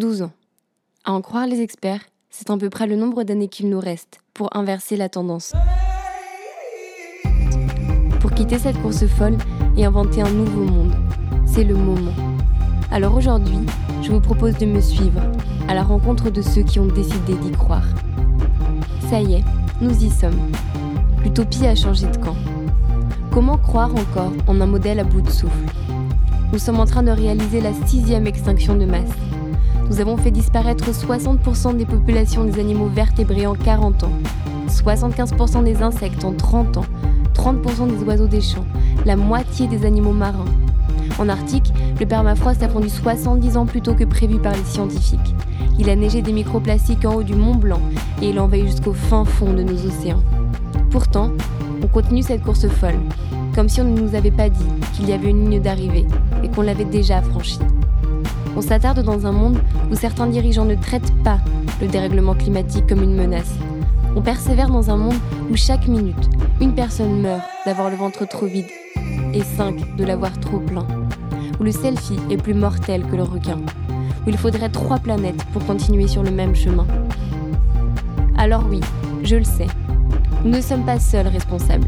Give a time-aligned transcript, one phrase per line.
[0.00, 0.32] 12 ans.
[1.04, 2.00] À en croire les experts,
[2.30, 5.52] c'est à peu près le nombre d'années qu'il nous reste pour inverser la tendance.
[8.18, 9.36] Pour quitter cette course folle
[9.76, 10.94] et inventer un nouveau monde,
[11.44, 12.14] c'est le moment.
[12.90, 13.58] Alors aujourd'hui,
[14.00, 15.20] je vous propose de me suivre
[15.68, 17.86] à la rencontre de ceux qui ont décidé d'y croire.
[19.10, 19.44] Ça y est,
[19.82, 20.50] nous y sommes.
[21.22, 22.36] L'utopie a changé de camp.
[23.30, 25.66] Comment croire encore en un modèle à bout de souffle?
[26.54, 29.10] Nous sommes en train de réaliser la sixième extinction de masse.
[29.90, 34.12] Nous avons fait disparaître 60% des populations des animaux vertébrés en 40 ans,
[34.68, 36.86] 75% des insectes en 30 ans,
[37.34, 38.64] 30% des oiseaux des champs,
[39.04, 40.44] la moitié des animaux marins.
[41.18, 45.34] En Arctique, le permafrost a fondu 70 ans plus tôt que prévu par les scientifiques.
[45.76, 47.80] Il a neigé des microplastiques en haut du Mont Blanc
[48.22, 50.22] et il envahit jusqu'au fin fond de nos océans.
[50.90, 51.32] Pourtant,
[51.82, 53.00] on continue cette course folle,
[53.56, 56.06] comme si on ne nous avait pas dit qu'il y avait une ligne d'arrivée
[56.44, 57.58] et qu'on l'avait déjà franchie.
[58.56, 59.58] On s'attarde dans un monde
[59.90, 61.38] où certains dirigeants ne traitent pas
[61.80, 63.54] le dérèglement climatique comme une menace.
[64.16, 65.14] On persévère dans un monde
[65.50, 66.28] où chaque minute,
[66.60, 68.66] une personne meurt d'avoir le ventre trop vide
[69.32, 70.86] et cinq de l'avoir trop plein.
[71.60, 73.58] Où le selfie est plus mortel que le requin.
[74.26, 76.86] Où il faudrait trois planètes pour continuer sur le même chemin.
[78.36, 78.80] Alors oui,
[79.22, 79.68] je le sais,
[80.44, 81.86] nous ne sommes pas seuls responsables.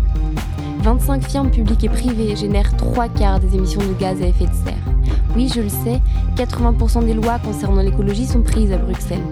[0.80, 4.52] 25 firmes publiques et privées génèrent trois quarts des émissions de gaz à effet de
[4.52, 5.01] serre.
[5.34, 6.00] Oui, je le sais,
[6.36, 9.24] 80% des lois concernant l'écologie sont prises à Bruxelles.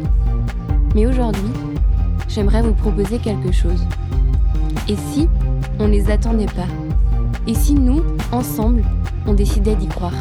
[0.94, 1.50] Mais aujourd'hui,
[2.26, 3.84] j'aimerais vous proposer quelque chose.
[4.88, 5.28] Et si
[5.78, 6.68] on ne les attendait pas?
[7.46, 8.82] Et si nous, ensemble,
[9.26, 10.14] on décidait d'y croire?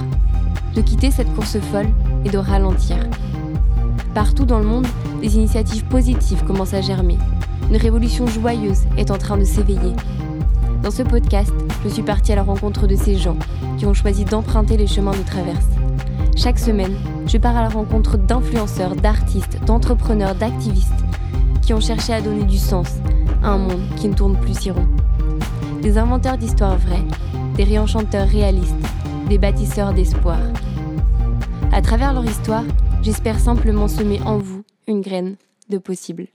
[0.75, 1.89] De quitter cette course folle
[2.25, 2.97] et de ralentir
[4.13, 4.87] Partout dans le monde,
[5.21, 7.17] des initiatives positives commencent à germer.
[7.69, 9.93] Une révolution joyeuse est en train de s'éveiller.
[10.83, 13.37] Dans ce podcast, je suis partie à la rencontre de ces gens
[13.77, 15.67] qui ont choisi d'emprunter les chemins de traverse.
[16.37, 16.95] Chaque semaine,
[17.27, 21.03] je pars à la rencontre d'influenceurs, d'artistes, d'entrepreneurs, d'activistes
[21.61, 22.87] qui ont cherché à donner du sens
[23.43, 24.87] à un monde qui ne tourne plus si rond.
[25.81, 27.05] Des inventeurs d'histoires vraies,
[27.55, 28.73] des réenchanteurs réalistes,
[29.27, 30.39] des bâtisseurs d'espoir.
[31.73, 32.63] À travers leur histoire,
[33.01, 35.35] j'espère simplement semer en vous une graine
[35.69, 36.27] de possible.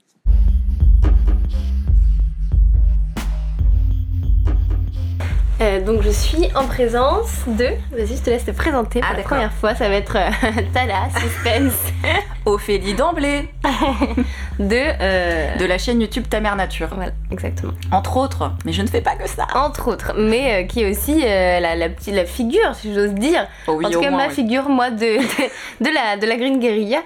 [5.61, 7.65] Euh, donc je suis en présence de.
[7.91, 9.73] Vas-y, je te laisse te présenter pour Ah, la première fois.
[9.73, 10.29] Ça va être euh,
[11.21, 11.93] suspense.
[12.45, 13.47] Ophélie d'emblée
[14.59, 14.75] de.
[15.01, 16.89] euh, de la chaîne YouTube Ta Mère Nature.
[16.93, 17.71] Voilà, exactement.
[17.93, 19.47] Entre autres, mais je ne fais pas que ça.
[19.55, 23.47] Entre autres, mais euh, qui est aussi la, la, la figure, si j'ose dire.
[23.67, 24.33] Oh oui, en tout cas, moins, ma oui.
[24.33, 26.99] figure, moi, de, de, de la, de la Green Guerilla.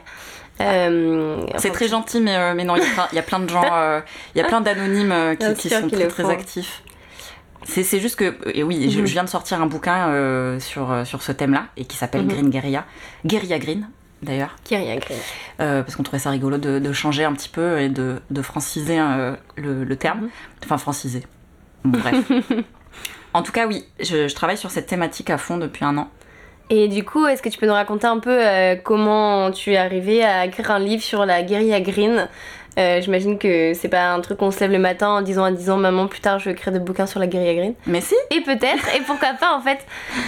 [0.61, 2.81] Euh, C'est très gentil, mais, euh, mais non, il
[3.15, 4.01] y, a plein- de gens, euh,
[4.35, 6.81] il y a plein d'anonymes qui, sont très très actifs.
[7.69, 9.05] C'est c'est juste que, et oui, je, Mhm.
[9.05, 12.23] je viens de sortir un bouquin euh, sur, euh, sur ce thème-là, et qui s'appelle
[12.23, 12.27] Mhm.
[12.29, 12.85] Green Guerilla.
[13.25, 13.87] Guerilla Green,
[14.23, 15.17] d'ailleurs, Guerilla Green.
[15.61, 18.41] euh, parce qu'on trouvait ça rigolo de, de changer un petit peu et de, de
[18.41, 20.21] franciser euh, le, le terme.
[20.21, 20.29] Mhm.
[20.65, 21.23] Enfin, franciser.
[21.85, 22.15] Bon, bref.
[23.33, 26.09] en tout cas, oui, je, je travaille sur cette thématique à fond depuis un an.
[26.71, 28.39] Et du coup, est-ce que tu peux nous raconter un peu
[28.83, 32.27] comment tu es arrivé à écrire un livre sur la guérilla green?
[32.79, 35.51] Euh, J'imagine que c'est pas un truc qu'on se lève le matin en disant à
[35.51, 37.73] 10 ans, maman, plus tard je vais écrire des bouquins sur la guérilla green.
[37.85, 39.79] Mais si, Et peut-être, et pourquoi pas en fait.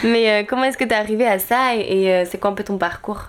[0.04, 2.54] Mais euh, comment est-ce que t'es arrivé à ça et, et, euh, c'est quoi un
[2.54, 3.22] peu ton parcours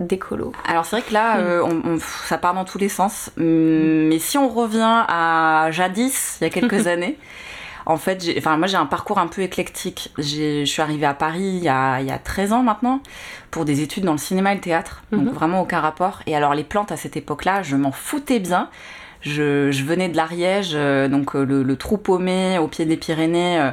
[0.00, 0.52] d'écolo?
[0.68, 3.30] Alors c'est vrai que là, euh, on- on- ça part dans tous les sens.
[3.38, 7.18] Hum, Mais si on revient à jadis, il y a quelques années,
[7.88, 10.12] en fait, enfin, moi j'ai un parcours un peu éclectique.
[10.18, 13.00] Je suis arrivée à Paris il y, a, il y a 13 ans maintenant
[13.50, 15.02] pour des études dans le cinéma et le théâtre.
[15.10, 15.24] Mhm.
[15.24, 16.20] Donc vraiment aucun rapport.
[16.26, 18.68] Et alors les plantes à cette époque-là, je m'en foutais bien.
[19.20, 22.96] Je, je venais de l'Ariège, euh, donc euh, le, le trou paumé au pied des
[22.96, 23.58] Pyrénées.
[23.58, 23.70] euh,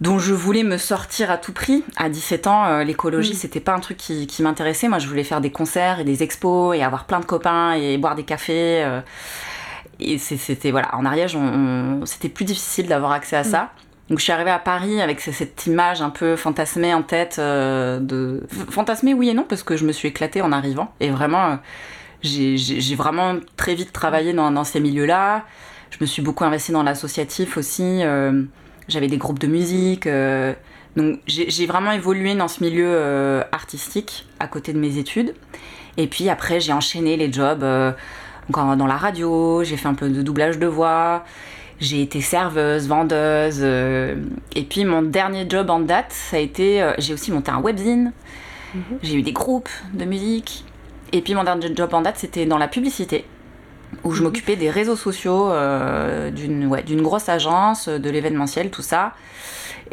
[0.00, 1.82] dont je voulais me sortir à tout prix.
[1.96, 3.36] À 17 ans, euh, l'écologie, Mhm.
[3.36, 4.86] c'était pas un truc qui, qui m'intéressait.
[4.88, 7.98] Moi, je voulais faire des concerts et des expos et avoir plein de copains et
[7.98, 8.82] boire des cafés.
[8.84, 9.00] euh,
[10.00, 13.70] et c'était, voilà, en Ariège, on, on- c'était plus difficile d'avoir accès à ça.
[14.08, 17.36] Donc, je suis arrivée à Paris avec ce- cette image un peu fantasmée en tête.
[17.38, 18.42] euh, de...
[18.70, 20.92] Fantasmée, oui et non, parce que je me suis éclatée en arrivant.
[21.00, 21.56] Et vraiment, euh,
[22.22, 25.44] j'ai vraiment très vite travaillé dans, dans ces milieux-là.
[25.90, 28.00] Je me suis beaucoup investie dans l'associatif aussi.
[28.02, 28.42] euh,
[28.88, 30.08] J'avais des groupes de musique.
[30.96, 35.34] donc j'ai vraiment évolué dans ce milieu artistique à côté de mes études.
[35.96, 37.64] Et puis après, j'ai enchaîné les jobs
[38.48, 41.24] encore dans la radio, j'ai fait un peu de doublage de voix,
[41.80, 43.60] j'ai été serveuse, vendeuse.
[43.62, 44.16] euh,
[44.56, 46.82] et puis mon dernier job en date, ça a été.
[46.82, 48.12] euh, j'ai aussi monté un webzine,
[49.02, 50.64] j'ai eu des groupes de musique.
[51.12, 53.24] Et puis mon dernier job en date, c'était dans la publicité
[54.04, 54.24] où je Mhm.
[54.26, 59.14] m'occupais des réseaux sociaux euh, d'une ouais, grosse agence, de l'événementiel, tout ça.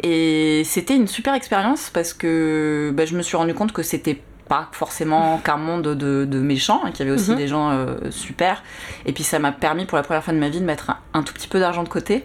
[0.02, 4.20] Et c'était une super expérience parce que bah, je me suis rendu compte que c'était
[4.48, 7.36] pas forcément qu'un monde de, de méchants, hein, qu'il y avait aussi Mhm.
[7.36, 8.62] des gens euh, super.
[9.04, 10.98] Et puis ça m'a permis pour la première fois de ma vie de mettre un,
[11.14, 12.24] un tout petit peu d'argent de côté.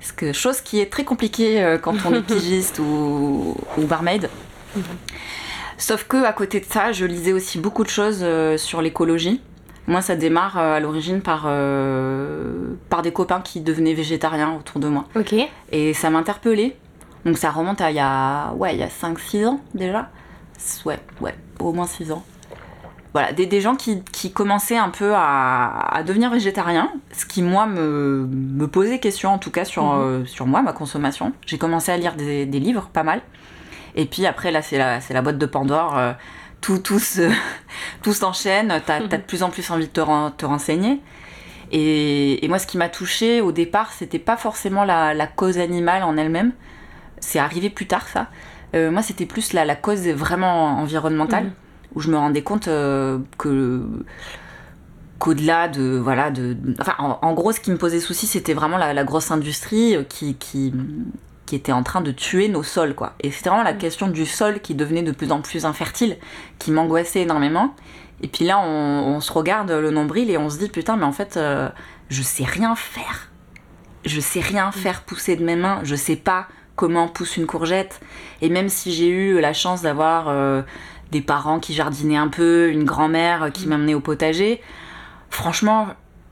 [0.00, 4.28] Ce que, chose qui est très compliquée euh, quand on est pigiste ou, ou barmaid.
[5.78, 9.40] Sauf que à côté de ça, je lisais aussi beaucoup de choses euh, sur l'écologie.
[9.88, 11.42] Moi, ça démarre à l'origine par,
[12.88, 15.06] par des copains qui devenaient végétariens autour de moi.
[15.16, 15.34] Ok.
[15.72, 16.76] Et ça m'interpellait.
[17.24, 20.08] Donc ça remonte à il y a, ouais, il y a 5-6 ans déjà.
[20.84, 22.24] Ouais, ouais, au moins 6 ans.
[23.12, 27.42] Voilà, des, des gens qui, qui commençaient un peu à, à devenir végétariens, ce qui
[27.42, 30.00] moi me, me posait question en tout cas sur, Mhm.
[30.00, 31.32] euh, sur moi, ma consommation.
[31.44, 33.20] J'ai commencé à lire des, des livres, pas mal.
[33.96, 36.12] Et puis après là c'est la, c'est la boîte de Pandore, euh,
[36.62, 37.30] tout, tout, se-
[38.02, 40.98] tout s'enchaîne, t'as as de plus en plus envie de te, ren- te renseigner.
[41.70, 45.58] Et, et moi, ce qui m'a touchée au départ, c'était pas forcément la, la cause
[45.58, 46.52] animale en elle-même.
[47.20, 48.28] C'est arrivé plus tard, ça.
[48.74, 51.52] Euh, moi, c'était plus la, la cause vraiment environnementale, Mhm.
[51.94, 53.82] où je me rendais compte euh, que
[55.18, 58.76] qu'au-delà de voilà de enfin en, en gros ce qui me posait souci c'était vraiment
[58.78, 60.74] la, la grosse industrie euh, qui, qui
[61.46, 63.78] qui était en train de tuer nos sols quoi et c'était vraiment la Mhm.
[63.78, 66.16] question du sol qui devenait de plus en plus infertile
[66.58, 67.74] qui m'angoissait énormément
[68.20, 68.66] et puis là on,
[69.14, 71.68] on se regarde le nombril et on se dit putain mais en fait euh,
[72.08, 73.28] je sais rien faire
[74.04, 76.48] je sais rien faire pousser de mes mains je sais pas
[76.82, 78.00] comment pousse une courgette
[78.40, 80.62] et même si j'ai eu la chance d'avoir euh,
[81.12, 84.60] des parents qui jardinaient un peu une grand-mère qui m'amenait au potager
[85.30, 85.86] franchement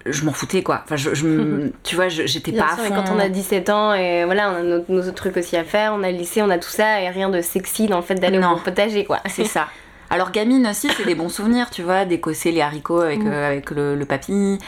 [0.07, 1.11] je m'en foutais quoi enfin je,
[1.85, 4.51] tu vois j'étais pas sûr, à et fond quand on a 17 ans, et voilà,
[4.51, 6.59] on a nos, nos autres trucs aussi à faire, on a le lycée, on a
[6.59, 9.19] tout ça, et rien de sexy dans le fait d'aller au potager, quoi.
[9.29, 9.69] C'est ça.
[10.13, 13.29] Alors gamine aussi, c'est des bons souvenirs, tu vois, d'écosser les haricots avec, Mm.
[13.29, 14.59] euh, avec le, le papy.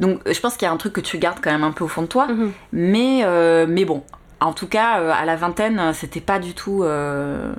[0.00, 1.84] Donc je pense qu'il y a un truc que tu gardes quand même un peu
[1.84, 2.26] au fond de toi.
[2.26, 2.52] Mhm.
[2.72, 4.02] Mais, euh, mais bon,
[4.40, 6.84] en tout cas, euh, à la vingtaine, c'était pas du tout...
[6.84, 7.52] euh,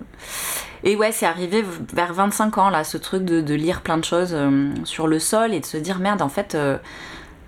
[0.84, 4.32] Et ouais, c'est arrivé vers 25 ans, là, ce truc de, lire plein de choses
[4.34, 6.58] euh, sur le sol et de se dire, merde, en fait...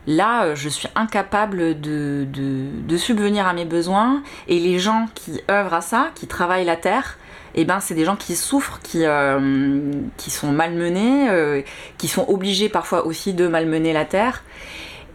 [0.07, 2.25] Là, je suis incapable de,
[2.97, 7.19] subvenir à mes besoins et les gens qui œuvrent à ça, qui travaillent la terre,
[7.53, 9.03] eh ben, c'est des gens qui souffrent, qui,
[10.17, 11.63] qui sont malmenés,
[11.99, 14.43] qui sont obligés parfois aussi de malmener la terre.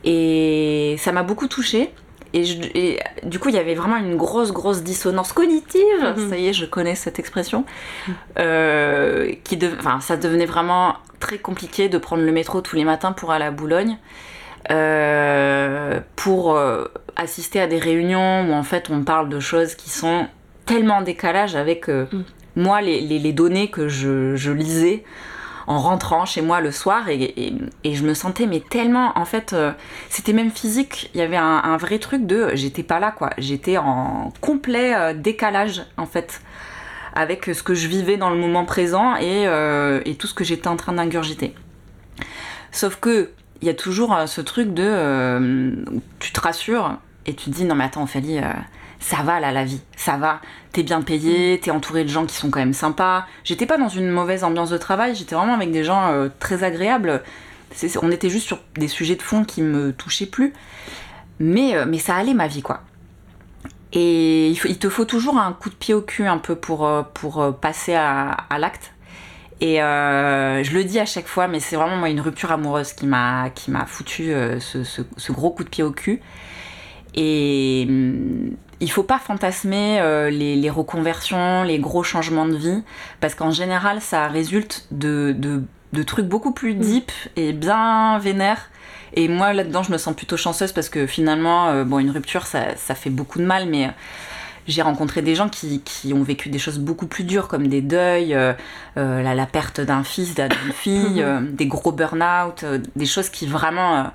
[0.04, 1.92] Et ça m'a beaucoup touchée.
[2.37, 6.03] Et, je- et du coup, il y avait vraiment une grosse, grosse dissonance cognitive.
[6.17, 6.29] Mhm.
[6.29, 7.65] Ça y est, je connais cette expression.
[8.38, 13.12] Euh, qui de- ça devenait vraiment très compliqué de prendre le métro tous les matins
[13.12, 13.97] pour aller à Boulogne.
[14.71, 16.85] Euh, pour euh,
[17.15, 20.27] assister à des réunions où en fait on parle de choses qui sont
[20.65, 22.23] tellement en décalage avec euh, Mm.
[22.56, 25.05] moi les, les- les données que je, je lisais
[25.66, 27.54] en rentrant chez moi le soir et,
[27.84, 29.72] je me sentais mais tellement en fait euh,
[30.08, 33.30] c'était même physique il y avait un, vrai truc de j'étais pas là quoi.
[33.38, 36.40] J'étais en complet euh, décalage en fait
[37.14, 40.44] avec ce que je vivais dans le moment présent et, euh, et tout ce que
[40.44, 41.54] j'étais en train d'ingurgiter.
[42.72, 43.30] Sauf que
[43.62, 45.84] il y a toujours ce truc de
[46.18, 48.38] tu te rassures et tu te dis non mais attends Ophélie
[49.06, 49.81] ça va là la vie.
[49.97, 50.41] Ça va.
[50.73, 53.25] T'es bien payé t'es entouré de gens qui sont quand même sympas.
[53.44, 56.64] J'étais pas dans une mauvaise ambiance de travail j'étais vraiment avec des gens euh, très
[56.64, 57.23] agréables.
[58.03, 60.53] On était juste sur des sujets de fond qui me touchaient plus.
[61.38, 62.82] Mais, euh, ça allait ma vie quoi.
[63.93, 67.02] Et il, te faut toujours un coup de pied au cul un peu pour, euh,
[67.52, 68.93] passer à, l'acte.
[69.61, 73.07] Et je le dis à chaque fois, mais c'est vraiment moi une rupture amoureuse qui
[73.07, 73.52] m'a
[73.87, 76.21] foutu ce, ce- ce gros coup de pied au cul.
[77.14, 82.83] Et hum, il faut pas fantasmer euh, les, les reconversions, les gros changements de vie,
[83.21, 88.71] parce qu'en général, ça résulte de, de, de trucs beaucoup plus deep et bien vénères.
[89.14, 92.47] Et moi, là-dedans, je me sens plutôt chanceuse parce que finalement, euh, bon, une rupture,
[92.47, 93.90] ça, ça fait beaucoup de mal, mais euh,
[94.66, 97.80] j'ai rencontré des gens qui, qui ont vécu des choses beaucoup plus dures, comme des
[97.80, 98.52] deuils, euh,
[98.95, 103.47] la, la perte d'un fils, d'une fille, euh, des gros burn-out, euh, des choses qui
[103.47, 104.11] vraiment.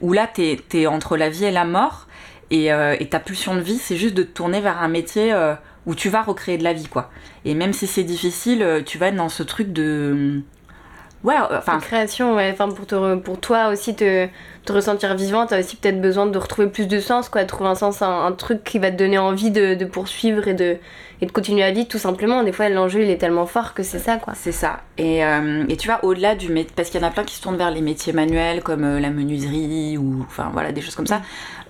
[0.00, 2.06] où là, t'es es entre la vie et la mort,
[2.52, 5.32] et, euh, et ta pulsion de vie, c'est juste de te tourner vers un métier
[5.32, 5.54] euh,
[5.86, 7.10] où tu vas recréer de la vie, quoi.
[7.46, 10.42] Et même si c'est difficile, euh, tu vas être dans ce truc de.
[11.24, 11.78] Ouais, enfin.
[11.78, 12.50] Création, ouais.
[12.52, 14.28] Enfin, pour, te toi aussi te,
[14.68, 17.42] ressentir vivant, t'as aussi peut-être besoin de retrouver plus de sens, quoi.
[17.46, 20.76] Trouver un sens, un, truc qui va te donner envie de, de poursuivre et de,
[21.22, 22.42] et de continuer à vivre, tout simplement.
[22.42, 24.34] Des fois, l'enjeu, il est tellement fort que c'est ça, quoi.
[24.36, 24.80] C'est ça.
[24.98, 27.36] Et, euh, et tu vois, au-delà du métier, parce qu'il y en a plein qui
[27.36, 30.96] se tournent vers les métiers manuels comme euh, la menuiserie ou enfin voilà des choses
[30.96, 31.22] comme ça.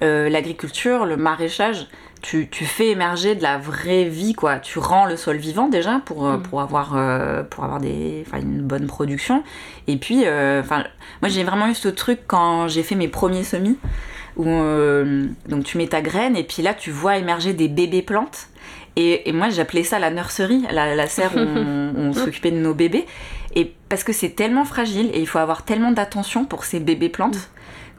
[0.02, 1.86] Euh, L'agriculture, le maraîchage,
[2.22, 4.56] tu, tu fais émerger de la vraie vie quoi.
[4.58, 6.42] Tu rends le sol vivant déjà pour, Mm.
[6.42, 9.42] pour avoir euh, pour avoir des une bonne production.
[9.86, 10.62] Et puis euh,
[11.20, 13.76] moi j'ai vraiment eu ce truc quand j'ai fait mes premiers semis
[14.36, 18.02] où euh, donc tu mets ta graine et puis là tu vois émerger des bébés
[18.02, 18.48] plantes
[18.96, 23.06] Et, moi, j'appelais ça la nurserie, la, la serre où on, s'occupait de nos bébés.
[23.54, 27.08] Et parce que c'est tellement fragile et il faut avoir tellement d'attention pour ces bébés
[27.08, 27.50] plantes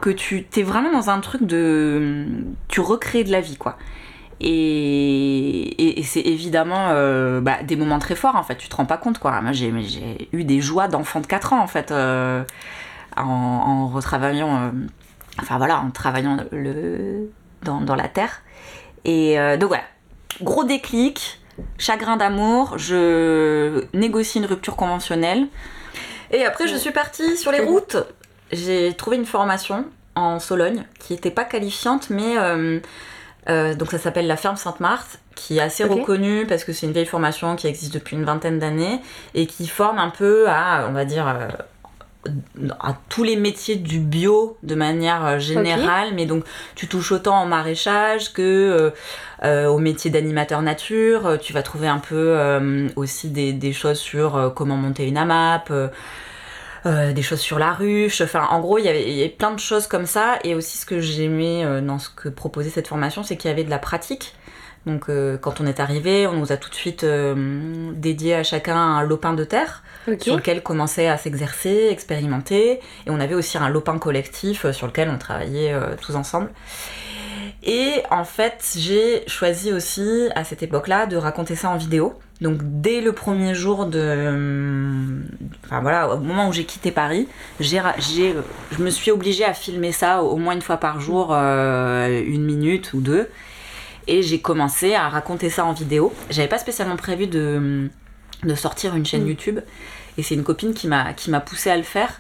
[0.02, 2.26] que tu t'es vraiment dans un truc de.
[2.68, 3.78] Tu recrées de la vie, quoi.
[4.42, 8.56] Et, c'est évidemment euh, bah, des moments très forts, en fait.
[8.58, 9.40] Tu te rends pas compte, quoi.
[9.42, 9.72] Moi, j'ai
[10.34, 12.44] eu des joies d'enfant de 4 ans, en fait, euh,
[13.16, 14.56] en, retravaillant.
[14.56, 14.72] Euh,
[15.40, 17.30] enfin, voilà, en travaillant le,
[17.64, 18.42] dans, dans la terre.
[19.06, 19.84] Et donc, voilà.
[20.42, 21.40] Gros déclic,
[21.78, 25.48] chagrin d'amour, je négocie une rupture conventionnelle.
[26.32, 27.98] Et après, je suis partie sur les routes.
[28.52, 29.86] J'ai trouvé une formation
[30.16, 32.80] en Sologne qui n'était pas qualifiante, mais euh,
[33.50, 36.94] euh, donc ça s'appelle la ferme Sainte-Marthe, qui est assez reconnue parce que c'est une
[36.94, 39.02] vieille formation qui existe depuis une vingtaine d'années
[39.34, 41.48] et qui forme un peu à, on va dire, euh,
[42.80, 47.46] à tous les métiers du bio de manière générale, mais donc tu touches autant en
[47.46, 48.92] maraîchage que
[49.44, 51.38] au métier d'animateur nature.
[51.42, 52.38] Tu vas trouver un peu
[52.96, 55.72] aussi des, des, choses sur comment monter une AMAP.
[56.86, 58.20] Euh, des choses sur la ruche.
[58.20, 60.40] Enfin, en gros, il y, avait, plein de choses comme ça.
[60.44, 63.54] Et aussi, ce que j'aimais euh, dans ce que proposait cette formation, c'est qu'il y
[63.54, 64.36] avait de la pratique.
[64.86, 68.76] Donc, euh, quand on est arrivé, on nous a tout de suite dédié à chacun
[68.76, 69.84] un lopin de terre
[70.20, 72.80] sur lequel commençait à s'exercer, expérimenter.
[73.06, 76.50] Et on avait aussi un lopin collectif sur lequel on travaillait tous ensemble.
[77.66, 82.20] Et en fait, j'ai choisi aussi à cette époque-là de raconter ça en vidéo.
[82.42, 85.22] Donc dès le premier jour de...
[85.64, 87.30] Enfin voilà, au moment où j'ai quitté Paris,
[87.62, 87.82] j'ai,
[88.72, 92.44] je me suis obligée à filmer ça au moins une fois par jour, euh, une
[92.44, 93.30] minute ou deux.
[94.08, 96.14] Et j'ai commencé à raconter ça en vidéo.
[96.30, 97.90] J'avais pas spécialement prévu de,
[98.44, 99.28] de sortir une chaîne mm.
[99.28, 99.60] YouTube.
[100.18, 102.20] Et c'est une copine qui m'a, qui m'a poussé à le faire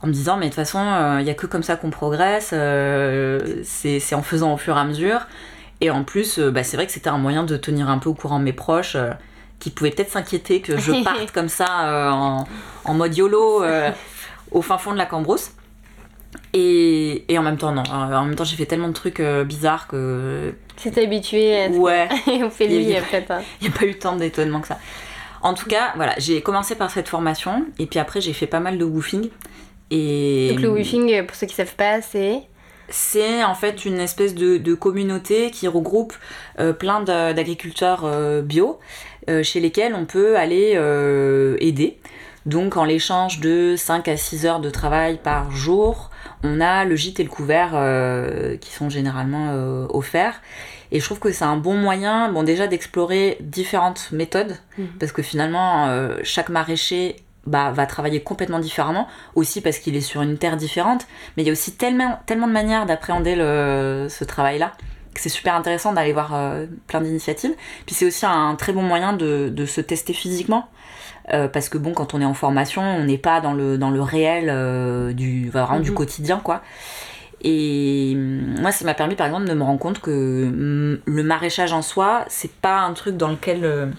[0.00, 1.90] en me disant mais de toute façon il euh, n'y a que comme ça qu'on
[1.90, 5.26] progresse, euh, c'est, en faisant au fur et à mesure.
[5.80, 8.14] Et en plus, bah, c'est vrai que c'était un moyen de tenir un peu au
[8.14, 8.96] courant mes proches
[9.62, 13.92] qui pouvaient peut-être s'inquiéter que je parte comme ça euh, en, mode YOLO euh,
[14.50, 15.52] au fin fond de la Cambrousse.
[16.54, 17.82] Et, et, en même temps, non.
[17.82, 20.54] Euh, en même temps, j'ai fait tellement de trucs bizarres que.
[20.76, 22.08] Tu habitué à Ouais.
[22.26, 23.02] on fait lui, Il n'y a
[23.78, 24.78] pas eu tant d'étonnement que ça.
[25.42, 28.60] En tout cas, voilà, j'ai commencé par cette formation et puis après, j'ai fait pas
[28.60, 29.28] mal de woofing.
[29.90, 30.50] Et...
[30.52, 32.42] Donc, le woofing, pour ceux qui savent pas, c'est
[32.88, 36.12] c'est en fait une espèce de, communauté qui regroupe
[36.78, 38.06] plein d'agriculteurs
[38.42, 38.78] bio
[39.28, 41.98] euh, chez lesquels on peut aller euh, aider.
[42.44, 46.10] Donc en l'échange de 5 à 6 heures de travail par jour,
[46.42, 49.54] on a le gîte et le couvert euh, qui sont généralement
[49.90, 50.40] offerts.
[50.90, 54.88] Et je trouve que c'est un bon moyen, bon déjà d'explorer différentes méthodes, mhm.
[55.00, 55.88] parce que finalement
[56.22, 61.06] chaque maraîcher bah, va travailler complètement différemment, aussi parce qu'il est sur une terre différente,
[61.36, 64.72] mais il y a aussi tellement, tellement de manières d'appréhender ce travail-là
[65.20, 67.54] c'est super intéressant d'aller voir euh, plein d'initiatives.
[67.86, 70.68] Puis c'est aussi un très bon moyen de, se tester physiquement.
[71.32, 73.90] Euh, parce que bon, quand on est en formation, on n'est pas dans le, dans
[73.90, 75.96] le réel euh, du, vraiment du mhm.
[75.96, 76.62] quotidien, quoi.
[77.42, 81.22] Et mm, moi, ça m'a permis, par exemple, de me rendre compte que mm, le
[81.22, 83.92] maraîchage en soi, c'est pas un truc dans lequel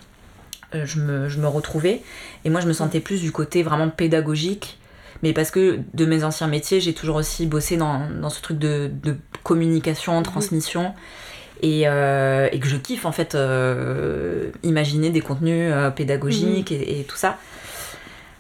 [0.74, 2.02] je me, je, me, retrouvais.
[2.46, 4.80] Et moi, je me sentais plus du côté vraiment pédagogique
[5.24, 8.60] mais parce que de mes anciens métiers, j'ai toujours aussi bossé dans, dans ce truc
[8.60, 10.24] de, de communication, mhm.
[10.24, 10.94] transmission.
[11.62, 16.82] Et, euh, et, que je kiffe en fait euh, imaginer des contenus euh, pédagogiques mhm.
[16.82, 17.38] et, tout ça.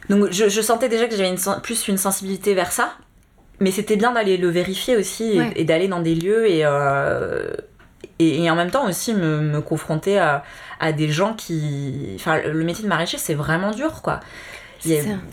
[0.10, 2.96] Donc je, je sentais déjà que j'avais plus une sensibilité vers ça,
[3.60, 6.65] mais c'était bien d'aller le vérifier aussi et, d'aller dans des lieux et,
[8.20, 10.43] et, en même temps aussi me, me confronter à,
[10.82, 12.12] à, des gens qui...
[12.15, 14.20] Enfin le métier de maraîcher c'est vraiment dur quoi.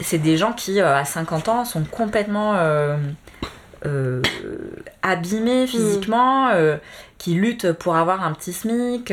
[0.01, 2.97] C'est des gens qui, à 50 ans, sont complètement euh,
[3.87, 4.23] euh,
[5.03, 6.51] abîmés physiquement.
[7.21, 9.13] Qui luttent pour avoir un petit SMIC.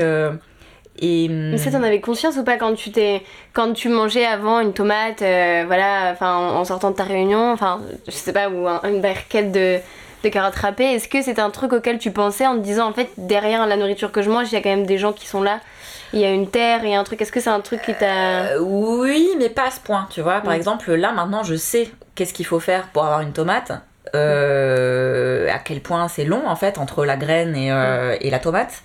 [0.99, 1.27] Et...
[1.29, 3.21] Mais ça, t'en avais conscience ou pas quand tu t'es,
[3.53, 8.13] quand tu mangeais avant une tomate, voilà, enfin, en, sortant de ta réunion, enfin, je
[8.13, 9.77] sais pas, ou une barquette de,
[10.23, 12.93] de carottes râpées, est-ce que c'est un truc auquel tu pensais en te disant, en
[12.93, 15.27] fait, derrière la nourriture que je mange, il y a quand même des gens qui
[15.27, 15.59] sont là
[16.13, 17.21] il y a une terre, il y a un truc.
[17.21, 18.53] Est-ce que c'est un truc qui t'a.
[18.53, 20.41] Euh, oui, mais pas à ce point, tu vois.
[20.41, 23.71] Par exemple, là, maintenant, je sais qu'est-ce qu'il faut faire pour avoir une tomate.
[24.15, 28.39] Euh, à quel point c'est long, en fait, entre la graine et, euh, et la
[28.39, 28.83] tomate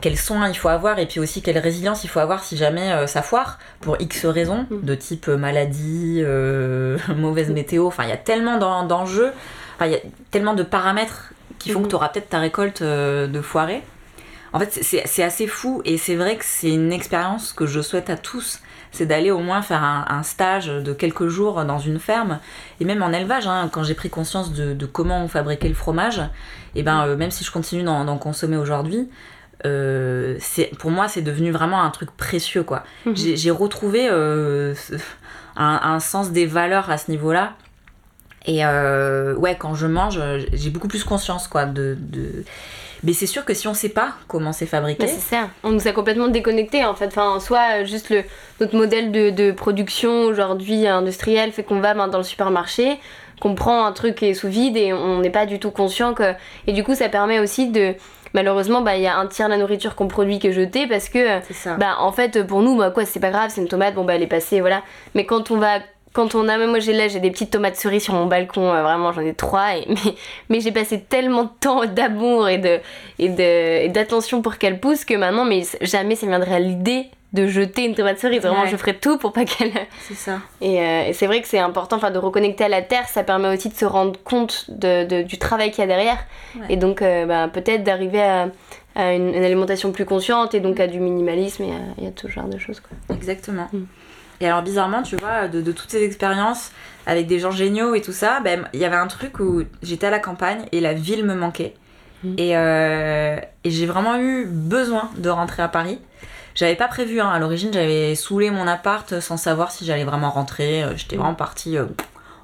[0.00, 3.06] quels soins il faut avoir et puis aussi quelle résilience il faut avoir si jamais
[3.06, 4.80] ça foire pour X raisons mm.
[4.82, 6.24] de type maladie,
[7.16, 7.86] mauvaise météo.
[7.86, 9.30] Enfin, il y a tellement d'enjeux,
[9.76, 10.00] enfin, il y a
[10.32, 11.90] tellement de paramètres qui font que mm.
[11.90, 13.80] tu auras peut-être ta récolte de foirée.
[14.52, 18.10] En fait, c'est assez fou et c'est vrai que c'est une expérience que je souhaite
[18.10, 18.58] à tous.
[18.92, 22.38] C'est d'aller au moins faire un, stage de quelques jours dans une ferme
[22.78, 23.46] et même en élevage.
[23.46, 26.20] Hein, quand j'ai pris conscience de, comment on fabriquait le fromage,
[26.74, 29.08] et ben euh, même si je continue d'en consommer aujourd'hui,
[29.64, 32.84] c'est pour moi, c'est devenu vraiment un truc précieux, quoi.
[33.06, 33.14] Mhm.
[33.16, 34.74] J'ai retrouvé euh,
[35.56, 37.54] un, un sens des valeurs à ce niveau-là.
[38.46, 40.20] Et euh, ouais, quand je mange,
[40.52, 41.96] j'ai beaucoup plus conscience, quoi, de...
[41.98, 42.44] de...
[43.04, 45.48] Mais c'est sûr que si on sait pas comment c'est fabriqué, Bah, c'est ça.
[45.64, 47.06] On nous a complètement déconnectés en fait.
[47.06, 48.22] Enfin, soit euh, juste le,
[48.60, 52.98] notre modèle de, de production aujourd'hui industriel fait qu'on va dans le supermarché,
[53.40, 56.14] qu'on prend un truc qui est sous vide et on n'est pas du tout conscient
[56.14, 56.34] que.
[56.66, 57.94] Et du coup, ça permet aussi de.
[58.34, 60.86] Malheureusement, bah, il y a un tiers de la nourriture qu'on produit qui est jetée
[60.86, 61.40] parce que.
[61.48, 61.74] c'est ça.
[61.74, 64.14] Bah, en fait, pour nous, bah, quoi, c'est pas grave, c'est une tomate, bon, bah,
[64.14, 64.82] elle est passée, voilà.
[65.14, 65.80] Mais quand on va.
[66.12, 68.70] Quand on a, même moi j'ai là, j'ai des petites tomates cerises sur mon balcon,
[68.72, 70.14] euh, vraiment j'en ai trois, et, mais,
[70.50, 72.80] mais j'ai passé tellement de temps d'amour et de
[73.18, 77.46] et de- d'attention pour qu'elle pousse que maintenant, mais jamais ça viendrait à l'idée de
[77.46, 78.42] jeter une tomate cerise.
[78.42, 78.68] Vraiment, Ouais.
[78.68, 79.72] je ferais tout pour pas qu'elle.
[80.06, 80.40] C'est ça.
[80.60, 83.22] Et, euh, et c'est vrai que c'est important, enfin, de reconnecter à la terre, ça
[83.24, 86.18] permet aussi de se rendre compte de, de- du travail qu'il y a derrière,
[86.60, 86.66] Ouais.
[86.68, 88.48] et donc euh, bah, peut-être d'arriver à,
[88.94, 92.10] à une, une alimentation plus consciente et donc à du minimalisme et à, et à
[92.10, 92.80] tout genre de choses.
[92.80, 93.16] Quoi.
[93.16, 93.66] Exactement.
[93.72, 93.84] Mm.
[94.42, 96.72] Et alors bizarrement, tu vois, de, de toutes ces expériences
[97.06, 100.08] avec des gens géniaux et tout ça, ben il y avait un truc où j'étais
[100.08, 101.74] à la campagne et la ville me manquait.
[102.24, 102.34] Mm.
[102.38, 105.98] Et, euh, et j'ai vraiment eu besoin de rentrer à Paris.
[106.54, 107.30] J'avais pas prévu, hein.
[107.30, 110.82] à l'origine j'avais saoulé mon appart sans savoir si j'allais vraiment rentrer.
[110.82, 111.20] Euh, J'étais Mm.
[111.20, 111.86] vraiment partie, euh,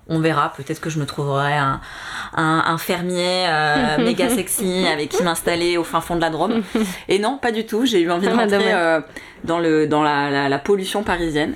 [0.08, 1.80] on verra, peut-être que je me trouverai un,
[2.36, 6.62] un, un fermier euh, méga sexy avec qui m'installer au fin fond de la Drôme.
[7.08, 9.00] Et non, pas du tout, j'ai eu envie de Ah, rentrer euh,
[9.44, 11.54] dans, le, dans la, la- la pollution parisienne.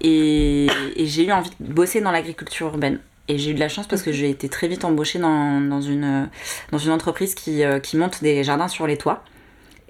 [0.00, 2.98] Et, et j'ai eu envie de bosser dans l'agriculture urbaine.
[3.28, 5.80] Et j'ai eu de la chance parce que j'ai été très vite embauchée dans, dans,
[5.80, 6.28] une,
[6.70, 9.24] dans une entreprise qui, euh, qui monte des jardins sur les toits.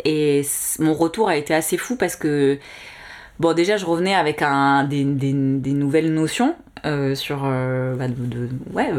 [0.05, 0.43] Et
[0.79, 2.59] mon retour a été assez fou parce que,
[3.41, 8.09] bon, déjà, je revenais avec un, des, des, des nouvelles notions euh, sur euh, bah,
[8.09, 8.91] de, de- ouais,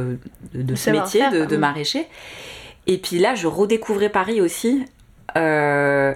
[0.54, 1.58] de, ce métier de, de quoi.
[1.58, 2.06] maraîcher.
[2.86, 4.86] Et puis là, je redécouvrais Paris aussi
[5.36, 6.14] euh,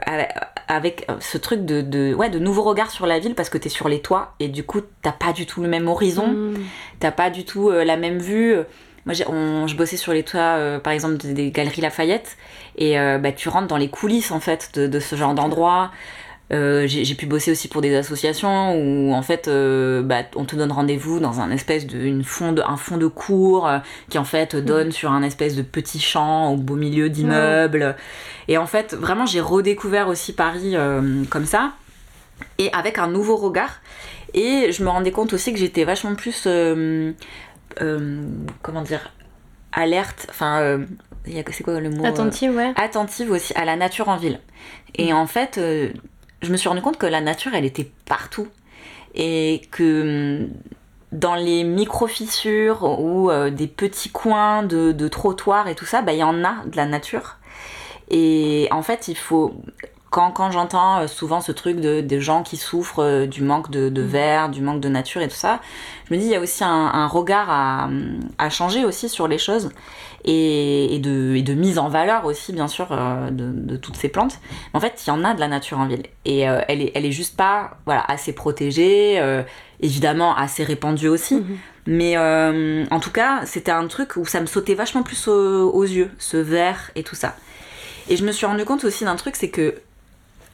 [0.76, 3.70] avec ce truc de, de, ouais, de nouveaux regards sur la ville parce que t'es
[3.70, 6.54] sur les toits et du coup, t'as pas du tout le même horizon Mm.
[7.00, 8.56] t'as pas du tout euh, la même vue.
[9.06, 12.38] Moi, on- je bossais sur les toits, euh, par exemple, des, des galeries Lafayette,
[12.78, 15.90] et euh, bah, tu rentres dans les coulisses, en fait, de, de ce genre d'endroit.
[16.52, 20.58] Euh, j'ai pu bosser aussi pour des associations où en fait euh, bah, on te
[20.58, 24.18] donne rendez-vous dans un espèce de une fond de un fond de cours euh, qui
[24.18, 27.96] en fait donne sur un espèce de petit champ au beau milieu d'immeubles
[28.50, 30.76] et en fait vraiment j'ai redécouvert aussi Paris
[31.30, 31.72] comme ça
[32.58, 33.80] et avec un nouveau regard
[34.34, 36.50] et je me rendais compte aussi que j'étais vachement plus
[38.62, 39.14] comment dire
[39.72, 40.82] alerte enfin
[41.24, 42.74] c'est quoi le mot Attentive, ouais.
[42.76, 44.40] attentive aussi à la nature en ville.
[44.96, 45.60] Et en fait,
[46.42, 48.48] je me suis rendu compte que la nature, elle était partout.
[49.14, 50.50] Et que hum,
[51.12, 56.14] dans les micro-fissures ou euh, des petits coins de, de trottoirs et tout ça, bah,
[56.14, 57.38] il y en a de la nature.
[58.10, 59.54] Et en fait, il faut.
[60.10, 63.72] Quand, quand j'entends euh, souvent ce truc de, des gens qui souffrent euh, du manque
[63.72, 65.62] de, de verre, du manque de nature et tout ça,
[66.06, 67.90] je me dis il y a aussi un, un regard à,
[68.38, 69.70] à changer aussi sur les choses
[70.26, 73.96] et, et de, et de mise en valeur aussi bien sûr euh, de, de toutes
[73.96, 74.40] ces plantes.
[74.74, 76.82] Mais en fait, il y en a de la nature en ville et euh, elle,
[76.82, 79.44] est, elle est juste pas voilà, assez protégée, euh,
[79.80, 81.36] évidemment assez répandue aussi.
[81.36, 81.58] Mhm.
[81.88, 85.72] Mais euh, en tout cas, c'était un truc où ça me sautait vachement plus aux,
[85.72, 87.36] aux yeux, ce vert et tout ça.
[88.10, 89.76] Et je me suis rendu compte aussi d'un truc, c'est que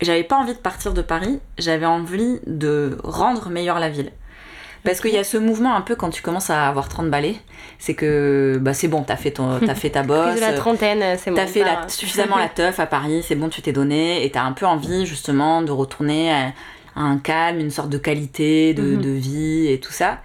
[0.01, 4.11] j'avais pas envie de partir de Paris, j'avais envie de rendre meilleure la ville.
[4.83, 7.35] Parce qu'il y a ce mouvement un peu quand tu commences à avoir 30 balais,
[7.79, 10.53] c'est que bah, c'est bon, t'as fait, ton, t'as fait ta bosse, Plus de la
[10.53, 11.35] trentaine, c'est bon.
[11.35, 14.43] t'as fait la- suffisamment la teuf à Paris, c'est bon, tu t'es donné, et t'as
[14.43, 16.47] un peu envie justement de retourner à,
[16.95, 19.01] à un calme, une sorte de qualité de, Mhm.
[19.01, 20.19] de vie et tout ça.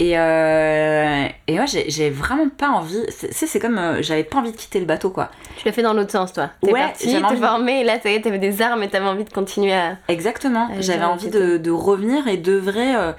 [0.00, 3.02] Et, euh, et moi, j'ai vraiment pas envie.
[3.08, 3.78] C'est c'est- c'est comme.
[3.78, 5.28] euh, J'avais pas envie de quitter le bateau, quoi.
[5.56, 6.50] Tu l'as fait dans l'autre sens, toi.
[6.62, 8.88] T'es Ouais, parti, t'es envie- formé, et là, ça y est, t'avais des armes et
[8.88, 9.96] t'avais envie de continuer à.
[10.06, 10.68] Exactement.
[10.78, 13.10] J'avais envie envie de, de revenir et d'œuvrer euh,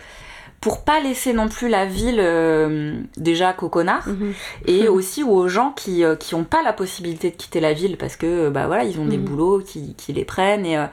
[0.62, 4.34] pour pas laisser non plus la ville euh, déjà qu'aux connards Mhm.
[4.66, 7.96] et aussi aux gens qui, euh, qui ont pas la possibilité de quitter la ville
[7.98, 9.26] parce que euh, bah voilà ils ont des Mhm.
[9.26, 10.86] boulots qui, qui les prennent et, euh,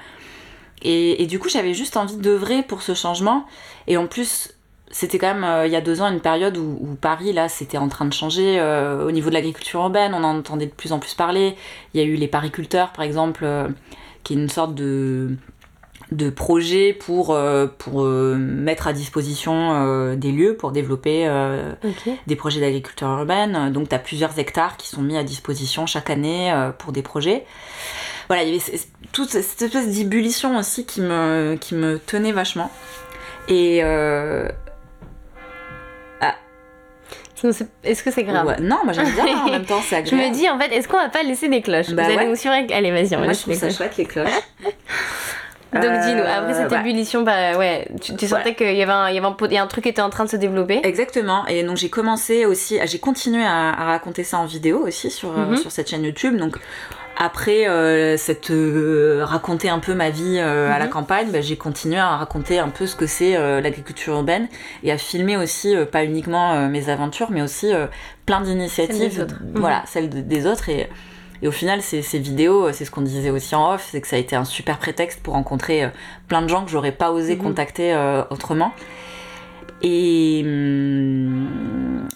[0.83, 3.45] et, et du coup j'avais juste envie d'œuvrer pour ce changement
[3.87, 4.53] et en plus
[4.93, 7.49] c'était quand même euh, il y a deux ans une période où, où Paris là
[7.49, 10.71] c'était en train de changer euh, au niveau de l'agriculture urbaine on en entendait de
[10.71, 11.57] plus en plus parler
[11.93, 13.67] il y a eu les pariculteurs par exemple euh,
[14.23, 15.31] qui est une sorte de
[16.13, 21.29] de projet pour, euh, pour euh, mettre à disposition euh, des lieux pour développer
[22.27, 23.73] des projets d'agriculture urbaine.
[23.73, 27.45] Donc, tu as plusieurs hectares qui sont mis à disposition chaque année pour des projets.
[28.29, 28.81] Voilà, il y avait
[29.13, 32.71] toute cette espèce d'ébullition aussi qui me, qui me tenait vachement.
[33.49, 33.83] Et
[37.37, 37.53] Sinon,
[37.85, 38.57] est-ce que c'est grave?
[38.63, 40.23] Non, moi j'aime bien, en même temps c'est agréable.
[40.25, 41.91] Je me dis, en fait, est-ce qu'on va pas laisser des cloches?
[41.91, 42.27] Bah, Vous ouais.
[42.27, 44.31] nous Allez, vas-y, on Moi va je trouve ça chouette les cloches.
[45.73, 46.81] Donc dis-nous, Euh, après cette ouais.
[46.81, 49.47] ébullition, bah ouais, tu, tu sentais qu'il y avait, un, il y avait un, pot-
[49.51, 50.81] il y a un truc qui était en train de se développer?
[50.85, 51.45] Exactement.
[51.49, 55.31] Et donc j'ai commencé aussi, j'ai continué à, à raconter ça en vidéo aussi sur,
[55.37, 55.57] euh, Mhm.
[55.57, 56.37] sur cette chaîne YouTube.
[56.37, 56.57] Donc
[57.19, 60.91] après euh, cette euh, raconter un peu ma vie euh, à la Mhm.
[60.93, 64.49] campagne, bah, j'ai continué à raconter un peu ce que c'est l'agriculture urbaine
[64.85, 67.73] et à filmer aussi pas uniquement mes aventures, mais aussi
[68.25, 69.17] plein d'initiatives.
[69.17, 69.35] des autres.
[69.43, 69.61] Mhm.
[69.61, 70.89] Voilà, celles de- des autres et
[71.43, 74.07] et au final, ces, ces vidéos, c'est ce qu'on disait aussi en off, c'est que
[74.09, 75.89] ça a été un super prétexte pour rencontrer euh,
[76.29, 77.43] plein de gens que j'aurais pas osé Mhm.
[77.43, 78.73] contacter euh, autrement.
[79.83, 82.09] Et, hum,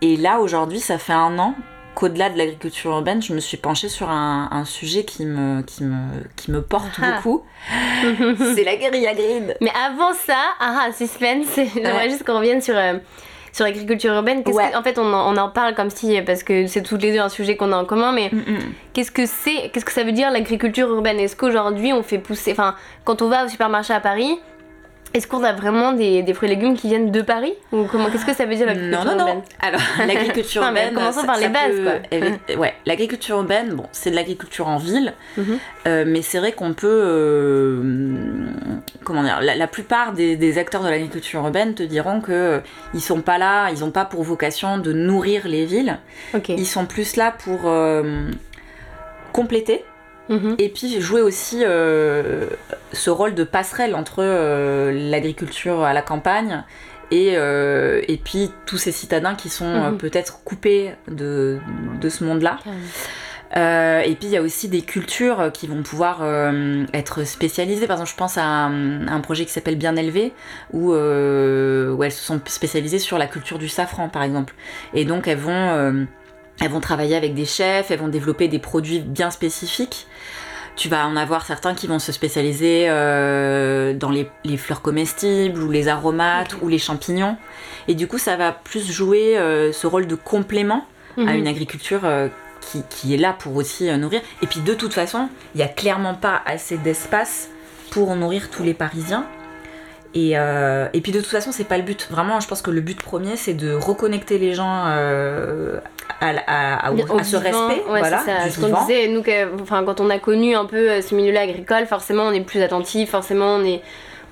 [0.00, 1.54] et là, aujourd'hui, ça fait un an
[1.94, 5.84] qu'au-delà de l'agriculture urbaine, je me suis penchée sur un, un sujet qui me, qui
[5.84, 5.94] me,
[6.34, 7.12] qui me porte Ah.
[7.16, 7.44] beaucoup.
[8.56, 9.54] c'est la guérilla green.
[9.60, 12.10] Mais avant ça, ah, ah, suspense, j'aimerais Ouais.
[12.10, 12.94] juste qu'on revienne sur, euh,
[13.54, 14.42] sur l'agriculture urbaine.
[14.42, 14.70] Qu'est-ce Ouais.
[14.72, 17.12] que- en fait, on en, on en parle comme si, parce que c'est toutes les
[17.12, 18.58] deux un sujet qu'on a en commun, mais Mm, mm.
[18.92, 21.20] qu'est-ce que c'est, qu'est-ce que ça veut dire l'agriculture urbaine?
[21.20, 24.40] Est-ce qu'aujourd'hui on fait pousser, enfin, quand on va au supermarché à Paris,
[25.14, 28.10] est-ce qu'on a vraiment des, des fruits et légumes qui viennent de Paris Ou comment,
[28.10, 29.26] qu'est-ce que ça veut dire l'agriculture Non, non, non.
[29.28, 30.94] urbaine Alors, l'agriculture Non, urbaine.
[30.94, 32.56] commençons ça- par les bases, peut- quoi.
[32.58, 35.58] ouais, l'agriculture urbaine, bon, c'est de l'agriculture en ville, Mhm.
[35.86, 36.86] euh, mais c'est vrai qu'on peut.
[37.04, 37.82] euh,
[39.04, 42.58] comment dire la, la plupart des, des acteurs de l'agriculture urbaine te diront que euh,
[42.94, 45.98] ils sont pas là, ils n'ont pas pour vocation de nourrir les villes,
[46.34, 46.48] Ok.
[46.48, 48.02] ils sont plus là pour euh,
[49.32, 49.84] compléter
[50.28, 50.54] Mhm.
[50.58, 52.46] et puis jouer aussi euh,
[52.92, 56.64] ce rôle de passerelle entre euh, l'agriculture à la campagne
[57.10, 59.98] et, euh, et puis tous ces citadins qui sont Mhm.
[59.98, 61.58] peut-être coupés de,
[62.00, 62.58] de ce monde-là.
[63.56, 66.22] Et puis il y a aussi des cultures qui vont pouvoir
[66.92, 67.86] être spécialisées.
[67.86, 70.32] Par exemple, je pense à un, un projet qui s'appelle Bien élevé,
[70.72, 74.54] où, où elles se sont spécialisées sur la culture du safran, par exemple.
[74.92, 76.06] Et donc elles vont,
[76.60, 80.08] elles vont travailler avec des chefs, elles vont développer des produits bien spécifiques.
[80.76, 85.62] Tu vas en avoir certains qui vont se spécialiser euh, dans les, les fleurs comestibles
[85.62, 87.36] ou les aromates ou les champignons.
[87.86, 90.84] Et du coup, ça va plus jouer euh, ce rôle de complément
[91.16, 91.38] à Mhm.
[91.38, 92.26] une agriculture euh,
[92.60, 94.20] qui, qui est là pour aussi nourrir.
[94.42, 97.50] Et puis de toute façon, il n'y a clairement pas assez d'espace
[97.92, 99.24] pour nourrir tous les Parisiens.
[100.16, 102.06] Et, et puis de toute façon, c'est pas le but.
[102.10, 104.84] Vraiment, je pense que le but premier, c'est de reconnecter les gens
[106.20, 108.44] à, à- à- au- Au à ce vivant, respect ouais, voilà, c'est ça.
[108.44, 108.80] du Ce qu'on vivant.
[108.86, 112.24] disait, nous, que- enfin, quand on a connu un peu euh, ce milieu-là agricole, forcément
[112.24, 113.80] on est plus attentif, forcément on est,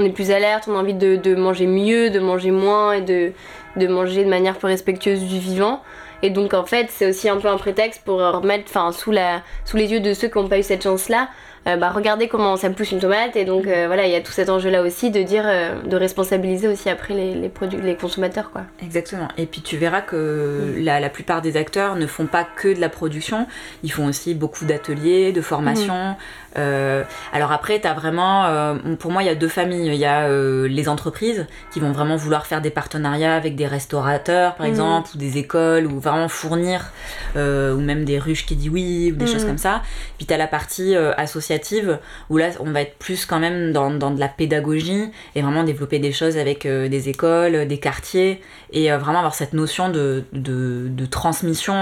[0.00, 3.00] on est plus alerte, on a envie de, de manger mieux, de manger moins et
[3.02, 3.32] de,
[3.76, 5.82] de manger de manière plus respectueuse du vivant.
[6.24, 9.42] Et donc en fait, c'est aussi un peu un prétexte pour remettre enfin, sous, la,
[9.64, 11.28] sous les yeux de ceux qui n'ont pas eu cette chance-là,
[11.66, 13.36] euh, bah, regardez comment ça pousse une tomate.
[13.36, 15.96] Et donc euh, voilà, il y a tout cet enjeu-là aussi de dire, euh, de
[15.96, 18.50] responsabiliser aussi après les, les, produits, les consommateurs.
[18.50, 18.62] quoi.
[18.82, 19.28] Exactement.
[19.38, 22.80] Et puis tu verras que la, la plupart des acteurs ne font pas que de
[22.80, 23.46] la production,
[23.82, 26.16] ils font aussi beaucoup d'ateliers, de formations.
[26.58, 29.86] Euh, alors après, tu as vraiment, euh, pour moi, il y a deux familles.
[29.86, 33.66] Il y a euh, les entreprises qui vont vraiment vouloir faire des partenariats avec des
[33.66, 34.72] restaurateurs, par Mhm.
[34.72, 36.90] exemple, ou des écoles, ou vraiment fournir,
[37.36, 39.30] ou même des ruches qui disent oui, ou des Mhm.
[39.30, 39.82] choses comme ça.
[40.18, 41.98] Puis tu as la partie associative,
[42.30, 45.64] où là, on va être plus quand même dans, dans de la pédagogie, et vraiment
[45.64, 50.88] développer des choses avec des écoles, des quartiers, et vraiment avoir cette notion de, de,
[50.88, 51.74] de transmission.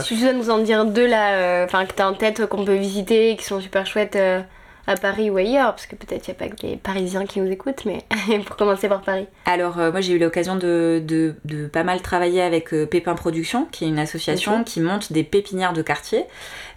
[0.00, 2.74] Si tu dois nous en dire deux là, enfin que t'as en tête, qu'on peut
[2.76, 4.42] visiter, qui sont super chouettes euh,
[4.90, 7.40] à Paris ou ailleurs, parce que peut-être il n'y a pas que les Parisiens qui
[7.40, 8.04] nous écoutent, mais
[8.46, 9.26] pour commencer par Paris.
[9.46, 13.14] Alors, euh, moi, j'ai eu l'occasion de, de, de pas mal travailler avec euh, Pépin
[13.14, 16.24] Production, qui est une association qui monte des pépinières de quartier.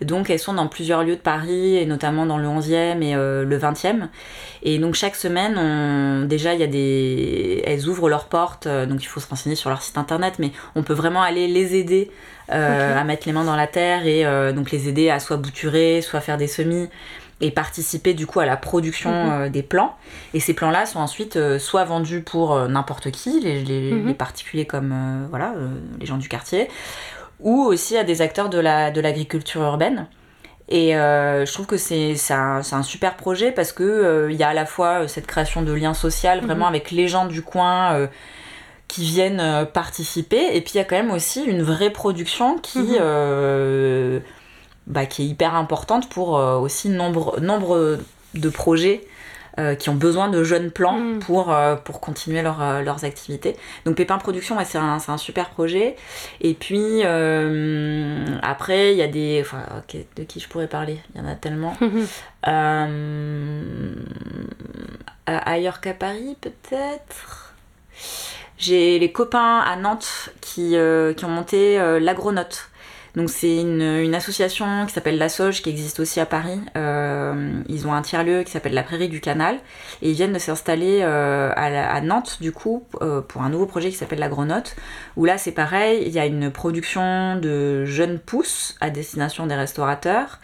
[0.01, 3.43] Donc, elles sont dans plusieurs lieux de Paris, et notamment dans le 11e et euh,
[3.43, 4.09] le 20e.
[4.61, 6.25] Et donc, chaque semaine, on...
[6.27, 7.63] déjà, il y a des...
[7.65, 10.83] elles ouvrent leurs portes, donc il faut se renseigner sur leur site internet, mais on
[10.83, 12.11] peut vraiment aller les aider
[12.49, 14.23] à mettre les mains dans la terre et
[14.53, 16.89] donc les aider à soit bouturer, soit faire des semis
[17.45, 19.31] et participer du coup à la production Mhm.
[19.31, 19.95] euh, des plants.
[20.33, 24.07] Et ces plants-là sont ensuite euh, soit vendus pour euh, n'importe qui, les, les- Mhm.
[24.07, 24.93] les particuliers comme
[25.29, 25.53] voilà,
[25.99, 26.69] les gens du quartier,
[27.39, 30.07] ou aussi à des acteurs de la- de l'agriculture urbaine.
[30.69, 34.47] Et je trouve que c'est un, un super projet parce que euh, il y a
[34.49, 38.07] à la fois cette création de lien social vraiment avec les gens du coin
[38.87, 42.79] qui viennent participer et puis il y a quand même aussi une vraie production qui
[42.79, 44.21] Mhm.
[44.87, 47.99] Bah, qui est hyper importante pour euh, aussi nombre nombre
[48.33, 49.05] de projets
[49.59, 51.19] euh, qui ont besoin de jeunes plans Mhm.
[51.19, 53.55] pour, euh, pour continuer leur, leurs activités.
[53.85, 55.95] Donc Pépin Production, ouais, c'est un, un super projet.
[56.41, 57.03] Et puis
[58.41, 59.39] après, il y a des...
[59.41, 59.63] Enfin,
[60.15, 60.97] de qui je pourrais parler?
[61.13, 61.75] Il y en a tellement.
[65.25, 67.53] Ailleurs qu'à Paris, peut-être?
[68.57, 70.75] J'ai les copains à Nantes qui,
[71.15, 72.69] qui ont monté l'agronote.
[73.15, 76.59] Donc c'est une, association qui s'appelle La Soge qui existe aussi à Paris.
[76.75, 79.57] Euh, ils ont un tiers-lieu qui s'appelle la Prairie du Canal
[80.01, 83.89] et ils viennent de s'installer euh, à, Nantes du coup euh, pour un nouveau projet
[83.89, 84.75] qui s'appelle La Grenote
[85.15, 89.55] où là c'est pareil, il y a une production de jeunes pousses à destination des
[89.55, 90.39] restaurateurs.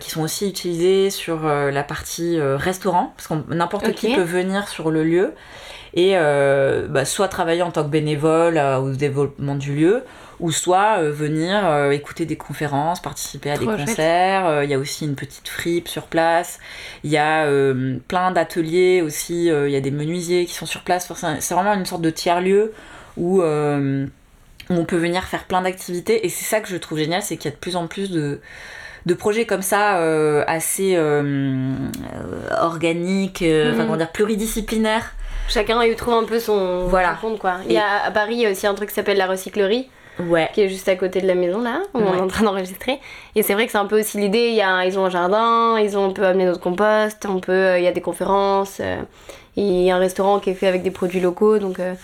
[0.00, 4.90] qui sont aussi utilisés sur la partie restaurant, parce que n'importe qui peut venir sur
[4.90, 5.34] le lieu
[5.94, 10.04] et bah, soit travailler en tant que bénévole au développement du lieu,
[10.40, 14.46] ou soit euh, venir euh, écouter des conférences, participer à des concerts.
[14.46, 16.58] Euh, il y a aussi une petite fripe sur place.
[17.04, 17.46] Il y a
[18.08, 19.46] plein d'ateliers aussi.
[19.46, 21.12] Il y a des menuisiers qui sont sur place.
[21.40, 22.72] c'est vraiment une sorte de tiers-lieu
[23.16, 26.24] où, on peut venir faire plein d'activités.
[26.24, 28.10] Et c'est ça que je trouve génial, c'est qu'il y a de plus en plus
[28.12, 28.40] de,
[29.04, 29.96] de projets comme ça
[30.46, 30.98] assez
[32.60, 33.76] organiques, enfin mhm.
[33.76, 35.12] comment dire, pluridisciplinaires.
[35.50, 37.18] Chacun y trouve un peu son, voilà.
[37.20, 37.56] compte quoi.
[37.66, 39.88] Il y a, à Paris, il y a aussi un truc qui s'appelle la recyclerie
[40.28, 40.48] ouais.
[40.52, 43.00] qui est juste à côté de la maison là, où on est en train d'enregistrer.
[43.34, 45.10] Et c'est vrai que c'est un peu aussi l'idée, il y a, ils ont un
[45.10, 48.00] jardin, ils ont, on peut amener notre compost, on peut, euh, il y a des
[48.00, 49.00] conférences, euh,
[49.56, 51.94] il y a un restaurant qui est fait avec des produits locaux, donc euh,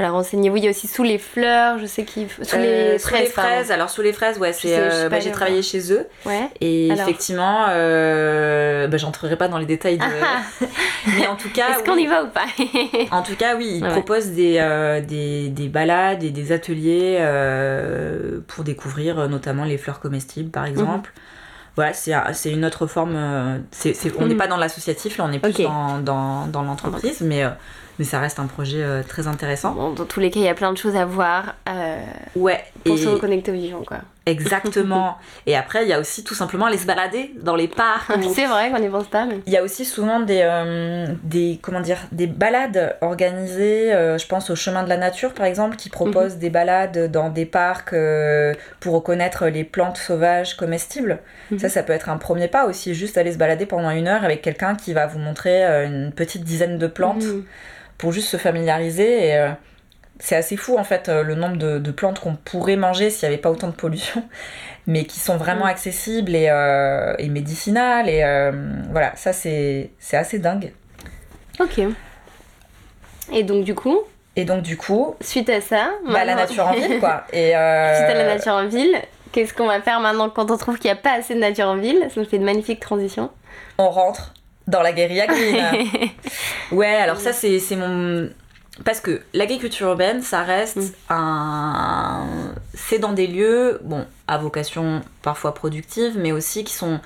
[0.00, 0.56] voilà, renseignez-vous.
[0.56, 2.26] Il y a aussi sous les fleurs, je sais qu'ils.
[2.30, 3.70] Sous les fraises.
[3.70, 4.78] Alors, sous les fraises, ouais, c'est.
[4.78, 6.06] Euh, bah, j'ai travaillé chez eux.
[6.24, 6.48] Ouais.
[6.62, 10.04] Et effectivement, euh, bah, j'entrerai pas dans les détails de.
[11.18, 11.76] Mais en tout cas.
[11.76, 12.46] Est-ce qu'on y va ou pas
[13.14, 18.40] En tout cas, oui, ils proposent des, euh, des, des, balades et des ateliers euh,
[18.48, 21.12] pour découvrir notamment les fleurs comestibles, par exemple.
[21.76, 23.16] Voilà, c'est une autre forme.
[23.16, 24.36] on n'est mhm.
[24.38, 27.44] pas dans l'associatif, là, on est plus dans, dans, dans l'entreprise, mais
[28.00, 29.74] mais ça reste un projet euh, très intéressant.
[29.74, 32.02] dans tous les cas, il y a plein de choses à voir euh,
[32.34, 33.98] ouais, pour se reconnecter aux vivants, quoi.
[34.24, 35.18] Exactement.
[35.46, 38.10] et après, il y a aussi tout simplement aller se balader dans les parcs.
[38.34, 39.28] C'est vrai qu'on n'y pense pas.
[39.46, 44.48] Il y a aussi souvent des, euh, des, comment dire, des balades organisées, je pense
[44.48, 46.40] au chemin de la nature par exemple, qui proposent mhm.
[46.40, 47.94] des balades dans des parcs
[48.80, 51.18] pour reconnaître les plantes sauvages comestibles.
[51.50, 51.58] Mhm.
[51.58, 54.24] Ça, ça peut être un premier pas aussi, juste aller se balader pendant une heure
[54.24, 57.24] avec quelqu'un qui va vous montrer une petite dizaine de plantes.
[57.24, 57.44] Mhm
[58.00, 59.26] pour juste se familiariser.
[59.26, 59.50] Et euh,
[60.18, 63.34] c'est assez fou en fait euh, le nombre de, plantes qu'on pourrait manger s'il n'y
[63.34, 64.24] avait pas autant de pollution,
[64.86, 65.74] mais qui sont vraiment mm.
[65.74, 68.08] accessibles et, euh, et, médicinales.
[68.08, 68.22] Et
[68.90, 70.72] voilà, ça c'est assez dingue.
[71.60, 71.80] Ok.
[73.32, 74.00] Et donc du coup
[74.34, 77.24] Et donc du coup Suite à ça bah, La nature en ville quoi.
[77.32, 78.96] Et Suite à la nature en ville,
[79.30, 81.66] qu'est-ce qu'on va faire maintenant quand on trouve qu'il n'y a pas assez de nature
[81.66, 82.06] en ville?
[82.12, 83.30] Ça nous fait de magnifiques transitions.
[83.78, 84.32] On rentre
[84.70, 86.10] dans la guérilla green.
[86.72, 88.28] ouais, alors ça, c'est mon.
[88.84, 90.92] Parce que l'agriculture urbaine, ça reste mm.
[91.10, 92.26] un.
[92.74, 97.00] C'est dans des lieux, bon, à vocation parfois productive, mais aussi qui sont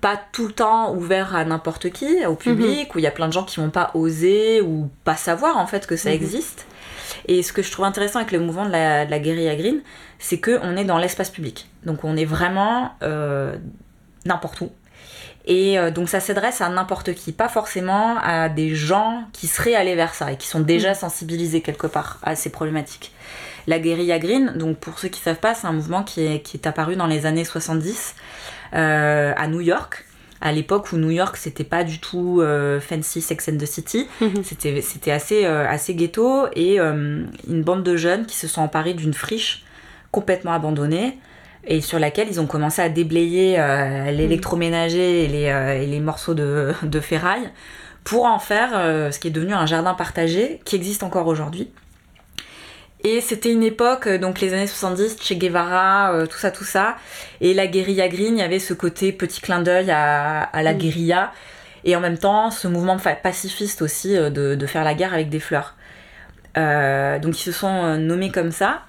[0.00, 2.94] pas tout le temps ouverts à n'importe qui, au public, mm-hmm.
[2.94, 5.66] où il y a plein de gens qui vont pas oser ou pas savoir en
[5.66, 6.14] fait que ça mm-hmm.
[6.14, 6.66] existe.
[7.26, 9.80] Et ce que je trouve intéressant avec le mouvement de la, de la guérilla green,
[10.18, 11.68] c'est qu'on est dans l'espace public.
[11.84, 13.56] Donc on est vraiment euh,
[14.24, 14.70] n'importe où.
[15.48, 19.74] Et euh, donc ça s'adresse à n'importe qui, pas forcément à des gens qui seraient
[19.74, 20.96] allés vers ça et qui sont déjà mm.
[20.96, 23.12] sensibilisés quelque part à ces problématiques.
[23.66, 26.40] La guérilla green, donc pour ceux qui ne savent pas, c'est un mouvement qui est,
[26.40, 28.14] qui est, apparu dans les années 70
[28.74, 30.04] euh, à New York
[30.40, 34.06] à l'époque où New York c'était pas du tout euh, fancy Sex and the City,
[34.20, 34.44] mm-hmm.
[34.44, 39.14] c'était c'était assez assez ghetto et une bande de jeunes qui se sont emparés d'une
[39.14, 39.64] friche
[40.12, 41.18] complètement abandonnée
[41.64, 46.00] et sur laquelle ils ont commencé à déblayer euh, l'électroménager et, les, euh, et les
[46.00, 47.50] morceaux de, de, ferraille
[48.04, 51.70] pour en faire euh, ce qui est devenu un jardin partagé qui existe encore aujourd'hui.
[53.04, 56.96] Et c'était une époque, donc les années 70, Che Guevara, tout ça, tout ça.
[57.40, 60.74] Et la guérilla green, il y avait ce côté petit clin d'œil à, à, la
[60.74, 60.78] mm.
[60.78, 61.32] guérilla.
[61.84, 65.38] Et en même temps, ce mouvement pacifiste aussi de, de faire la guerre avec des
[65.38, 65.76] fleurs.
[66.56, 68.82] donc ils se sont nommés comme ça.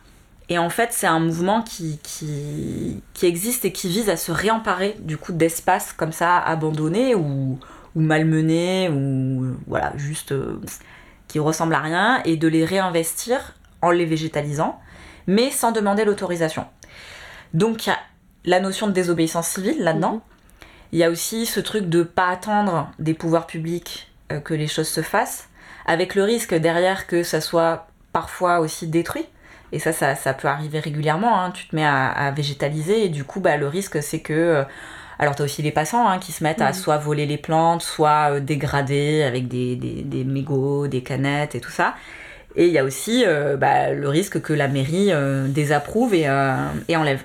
[0.50, 4.32] Et en fait, c'est un mouvement qui, qui, qui, existe et qui vise à se
[4.32, 7.60] réemparer du coup d'espaces comme ça abandonnés ou,
[7.96, 10.60] ou malmenés ou voilà, juste euh,
[11.28, 14.82] qui ressemblent à rien et de les réinvestir en les végétalisant,
[15.28, 16.66] mais sans demander l'autorisation.
[17.54, 18.00] Donc il y a
[18.46, 20.14] la notion de désobéissance civile là-dedans.
[20.14, 20.22] Mhm.
[20.92, 24.68] Il y a aussi ce truc de pas attendre des pouvoirs publics euh, que les
[24.68, 25.48] choses se fassent,
[25.86, 29.28] avec le risque derrière que ça soit parfois aussi détruit.
[29.72, 31.42] Et ça, ça, peut arriver régulièrement.
[31.42, 31.52] Hein.
[31.52, 34.34] Tu te mets à, végétaliser et du coup, bah, le risque, c'est que.
[34.34, 34.64] Euh,
[35.20, 37.82] alors, tu as aussi les passants hein, qui se mettent à soit voler les plantes,
[37.82, 41.96] soit euh, dégrader avec des, des, mégots, des canettes et tout ça.
[42.56, 45.12] Et il y a aussi euh, bah, le risque que la mairie
[45.50, 46.28] désapprouve et,
[46.88, 47.22] et, enlève.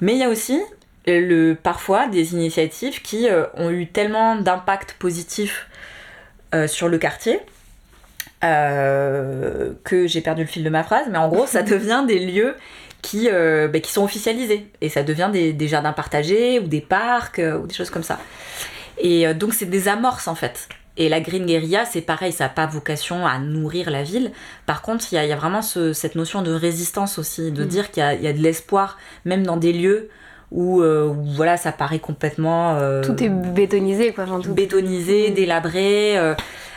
[0.00, 0.60] Mais il y a aussi
[1.06, 5.68] le, parfois des initiatives qui ont eu tellement d'impact positif
[6.66, 7.40] sur le quartier
[8.44, 12.54] que j'ai perdu le fil de ma phrase, mais en gros, ça devient des lieux
[13.02, 14.66] qui, bah, qui sont officialisés.
[14.80, 18.18] Et ça devient des, des jardins partagés ou des parcs ou des choses comme ça.
[18.98, 20.68] Et donc, c'est des amorces en fait.
[20.96, 24.30] Et la Green Guerilla, c'est pareil, ça n'a pas vocation à nourrir la ville.
[24.64, 27.68] Par contre, il y, a vraiment cette notion de résistance aussi, de mm.
[27.68, 30.08] dire qu'il y, a de l'espoir, même dans des lieux
[30.50, 32.76] où, euh, voilà, ça paraît complètement.
[32.76, 34.26] Euh, tout est bétonisé, quoi.
[34.42, 34.52] tout...
[34.52, 35.34] Bétonisé, mm.
[35.34, 36.18] délabré.
[36.18, 36.34] Euh.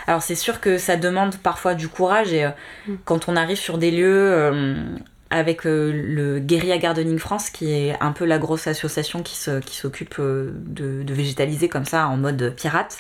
[0.08, 2.48] alors, c'est sûr que ça demande parfois du courage, et
[2.88, 2.96] mm.
[3.06, 4.54] quand on arrive sur des lieux
[5.30, 10.22] avec le Guerilla Gardening France, qui est un peu la grosse association qui s'occupe qui
[10.22, 13.00] euh, de, de, végétaliser comme ça en mode pirate.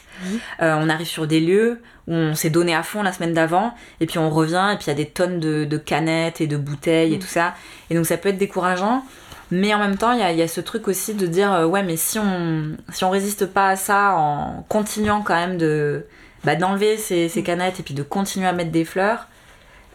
[0.61, 3.73] Euh, on arrive sur des lieux où on s'est donné à fond la semaine d'avant,
[4.01, 6.47] et puis on revient, et puis il y a des tonnes de, de canettes et
[6.47, 7.53] de bouteilles et tout ça.
[7.89, 9.03] Et donc ça peut être décourageant.
[9.51, 11.83] Mais en même temps, il y a, y a, ce truc aussi de dire, ouais,
[11.83, 16.05] mais si on, si on résiste pas à ça en continuant quand même de,
[16.43, 19.27] bah, d'enlever ces, ces canettes et puis de continuer à mettre des fleurs,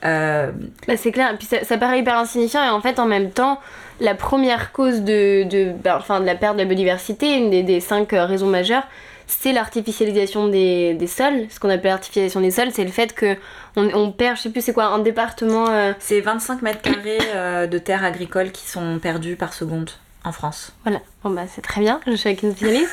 [0.05, 0.51] euh,
[0.89, 2.65] bah, c'est clair, puis ça, paraît hyper insignifiant.
[2.65, 3.61] Et en fait en même temps
[4.01, 7.63] la première cause de, de, bah, enfin, de la perte de la biodiversité, une des,
[7.63, 8.85] des cinq euh, raisons majeures,
[9.41, 11.47] c'est l'artificialisation des, des, sols.
[11.51, 13.37] Ce qu'on appelle l'artificialisation des sols, c'est le fait que
[13.77, 15.69] on, on, perd, je sais plus c'est quoi, un département...
[15.69, 19.91] Euh, c'est 25 mètres carrés de terres agricoles qui sont perdus par seconde
[20.25, 20.73] en France.
[20.85, 22.91] Voilà, bon bah c'est très bien, je suis avec une spécialiste.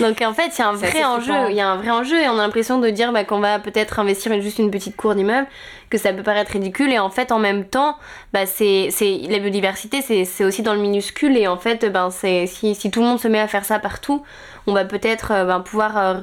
[0.00, 2.20] Donc en fait, il y a un vrai enjeu, il y a un vrai enjeu
[2.20, 5.14] et on a l'impression de dire bah, qu'on va peut-être investir juste une petite cour
[5.14, 5.46] d'immeuble,
[5.90, 6.92] que ça peut paraître ridicule.
[6.92, 7.96] Et en fait en même temps,
[8.32, 8.88] bah, c'est,
[9.28, 11.36] la biodiversité, c'est, aussi dans le minuscule.
[11.36, 14.22] Et en fait, ben, si, si, tout le monde se met à faire ça partout,
[14.66, 16.14] on va peut-être ben, pouvoir euh,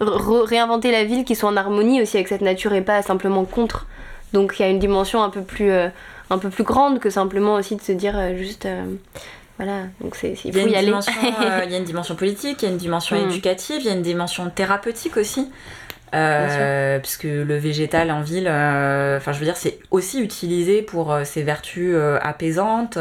[0.00, 3.86] réinventer la ville qui soit en harmonie aussi avec cette nature et pas simplement contre.
[4.32, 5.88] Donc il y a une dimension un peu plus, euh,
[6.30, 8.66] un peu plus grande que simplement aussi de se dire juste
[9.58, 10.92] voilà, donc c'est, il faut y, aller.
[10.92, 13.30] Euh, il y a une dimension politique, il y a une dimension mm.
[13.30, 15.50] éducative, il y a une dimension thérapeutique aussi.
[16.14, 21.14] Euh, puisque le végétal en ville, euh, enfin je veux dire, c'est aussi utilisé pour
[21.24, 22.98] ses vertus apaisantes,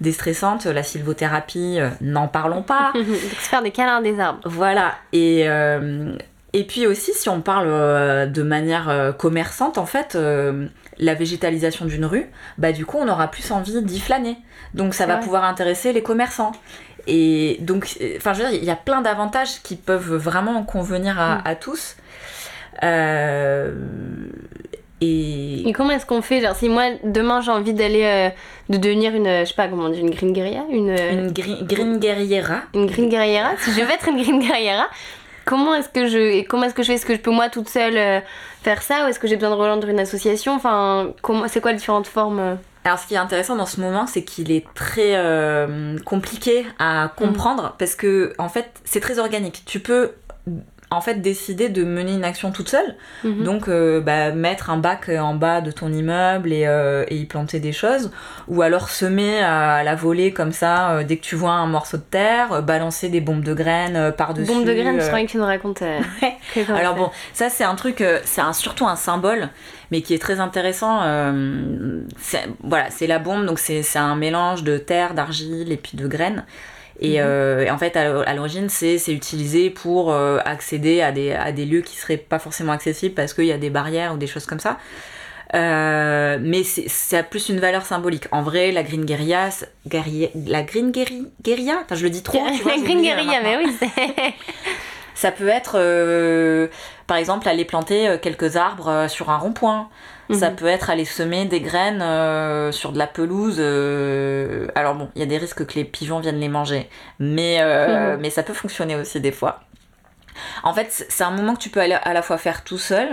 [0.00, 0.64] déstressantes.
[0.64, 2.92] La sylvothérapie, n'en parlons pas.
[2.94, 4.40] se faire des câlins des arbres.
[4.44, 4.94] Voilà.
[5.12, 5.46] Et,
[6.52, 10.18] et puis aussi, si on parle de manière commerçante, en fait,
[10.98, 12.26] la végétalisation d'une rue,
[12.58, 14.36] bah du coup on aura plus envie d'y flâner.
[14.76, 16.52] Donc ça va pouvoir intéresser les commerçants.
[17.06, 21.20] Et donc, enfin je veux dire, il y a plein d'avantages qui peuvent vraiment convenir
[21.20, 21.56] à, mm.
[21.60, 21.96] tous.
[22.82, 23.72] Euh,
[25.00, 25.72] et...
[25.74, 28.28] comment est-ce qu'on fait Genre si moi demain j'ai envie d'aller euh,
[28.68, 31.98] de devenir une je sais pas comment on dit une green guerriera une une green,
[31.98, 34.88] guerriera une green guerriera si je veux être une green guerriera
[35.46, 36.94] comment est-ce que je comment est-ce que je fais?
[36.94, 38.20] Est-ce que je peux moi toute seule euh,
[38.62, 40.54] faire ça ou est-ce que j'ai besoin de rejoindre une association?
[40.54, 41.14] Enfin
[41.48, 42.54] c'est quoi les différentes formes euh?
[42.86, 47.12] Alors ce qui est intéressant dans ce moment c'est qu'il est très euh, compliqué à
[47.16, 47.72] comprendre mm.
[47.78, 50.12] parce que en fait c'est très organique tu peux
[50.90, 52.94] en fait décider de mener une action toute seule.
[53.24, 53.42] Mhm.
[53.42, 57.58] Donc euh, bah, mettre un bac en bas de ton immeuble et, euh, y planter
[57.58, 58.12] des choses.
[58.46, 61.96] Ou alors semer à la volée comme ça euh, dès que tu vois un morceau
[61.96, 64.46] de terre, balancer des bombes de graines par-dessus.
[64.52, 65.82] Bombes de graines, je croyais que tu nous racontes.
[66.68, 69.48] alors bon, ça c'est un truc, c'est un, surtout un symbole
[69.92, 71.00] mais qui est très intéressant.
[72.62, 76.44] voilà, c'est la bombe, donc c'est un mélange de terre, d'argile et puis de graines.
[77.00, 77.16] Mhm.
[77.18, 81.64] Euh, et, en fait, à l'origine, c'est utilisé pour euh, accéder à des, à des
[81.66, 84.46] lieux qui seraient pas forcément accessibles parce qu'il y a des barrières ou des choses
[84.46, 84.78] comme ça.
[85.54, 88.24] Euh, mais ça a plus une valeur symbolique.
[88.32, 89.50] En vrai, la Green Guerilla,
[89.92, 92.42] la Green Guerilla, enfin je le dis trop.
[92.44, 93.76] la Green Guerilla, mais oui,
[95.14, 95.78] ça peut être,
[97.06, 99.88] par exemple, aller planter quelques arbres sur un rond-point.
[100.34, 100.56] Ça mhm.
[100.56, 103.56] peut être aller semer des graines euh, sur de la pelouse.
[103.58, 107.58] Euh, alors bon, il y a des risques que les pigeons viennent les manger, mais,
[107.60, 108.22] euh, mhm.
[108.22, 109.60] mais ça peut fonctionner aussi des fois.
[110.64, 113.08] En fait, c'est un moment que tu peux à la fois faire tout seul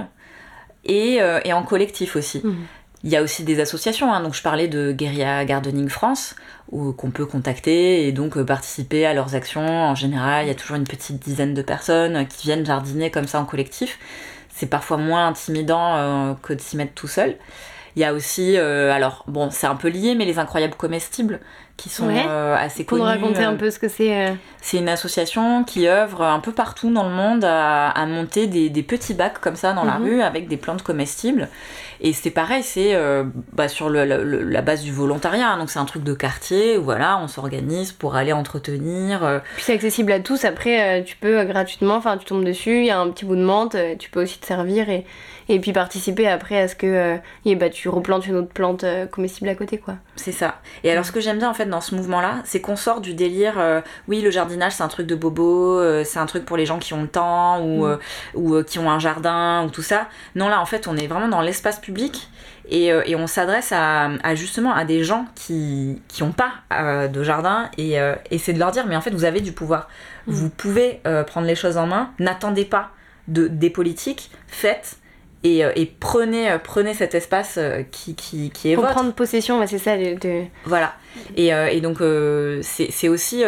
[0.84, 2.41] et, et en collectif aussi.
[2.43, 2.65] Mhm.
[3.06, 4.21] Il y a aussi des associations, hein.
[4.21, 6.36] donc je parlais de Guerilla Gardening France,
[6.71, 9.67] qu'on peut contacter et donc participer à leurs actions.
[9.67, 13.28] En général, il y a toujours une petite dizaine de personnes qui viennent jardiner comme
[13.28, 13.99] ça en collectif
[14.54, 17.36] c'est parfois moins intimidant euh, que de s'y mettre tout seul.
[17.96, 21.39] Il y a aussi, euh, alors bon, c'est un peu lié, mais les incroyables comestibles
[21.78, 23.02] qui sont euh, assez connus.
[23.02, 24.36] Pour raconter un peu ce que c'est.
[24.62, 29.13] C'est une association qui œuvre un peu partout dans le monde à, monter des, petits
[29.13, 30.04] bacs comme ça dans la mhm.
[30.04, 31.50] rue avec des plantes comestibles.
[32.06, 33.23] Et c'est pareil, c'est euh,
[33.54, 35.47] bah, sur le, la base du volontariat.
[35.51, 35.58] hein.
[35.58, 39.23] Donc c'est un truc de quartier où voilà, on s'organise pour aller entretenir.
[39.23, 40.43] euh, Puis c'est accessible à tous.
[40.43, 43.37] Après, euh, tu peux gratuitement, enfin, tu tombes dessus, il y a un petit bout
[43.37, 45.06] de menthe, tu peux aussi te servir et,
[45.50, 48.83] et puis participer après à ce que euh, et bah, tu replantes une autre plante
[48.83, 49.96] euh, comestible à côté, quoi.
[50.15, 50.62] C'est ça.
[50.83, 53.13] Et alors, ce que j'aime bien en fait dans ce mouvement-là, c'est qu'on sort du
[53.13, 53.56] délire.
[53.60, 56.79] euh, oui, le jardinage, c'est un truc de bobo, c'est un truc pour les gens
[56.79, 58.00] qui ont le temps ou, Mm.
[58.35, 60.08] ou qui ont un jardin ou tout ça.
[60.35, 62.29] Non, là, en fait, on est vraiment dans l'espace public
[62.69, 66.52] et, et on s'adresse à, à, justement à des gens qui qui ont pas
[67.08, 67.98] de jardin et,
[68.31, 69.87] et c'est de leur dire, mais en fait, vous avez du pouvoir.
[70.27, 70.31] Mm.
[70.31, 72.12] Vous pouvez prendre les choses en main.
[72.19, 72.89] N'attendez pas
[73.27, 74.31] de, des politiques.
[74.48, 74.98] Faites.
[75.44, 78.94] Et, euh, et prenez, euh, prenez cet espace euh, qui, qui, qui est Faut votre.
[78.94, 79.98] prendre possession, c'est ça.
[79.98, 80.94] de- de- Voilà.
[81.35, 81.98] Et, et donc,
[82.63, 83.44] c'est c'est aussi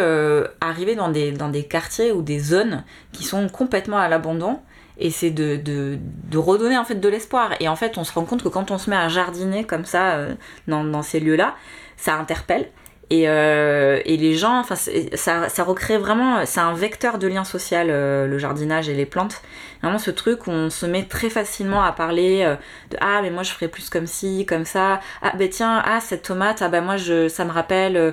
[0.60, 4.60] arriver dans des, dans des quartiers ou des zones qui sont complètement à l'abandon.
[4.98, 5.98] Et c'est de, de,
[6.30, 7.50] de redonner en fait de l'espoir.
[7.60, 9.84] Et en fait, on se rend compte que quand on se met à jardiner comme
[9.84, 10.34] ça euh,
[10.68, 11.54] dans, dans ces lieux-là,
[11.98, 12.68] ça interpelle.
[13.08, 17.44] Et, euh, et les gens, enfin, ça, ça recrée vraiment, c'est un vecteur de lien
[17.44, 19.42] social, euh, le jardinage et les plantes.
[19.80, 22.56] Vraiment ce truc où on se met très facilement à parler euh,
[22.90, 25.00] de ah mais moi je ferais plus comme ci, comme ça.
[25.22, 27.96] Ah ben tiens, ah cette tomate, ah ben moi je, ça me rappelle.
[27.96, 28.10] euh,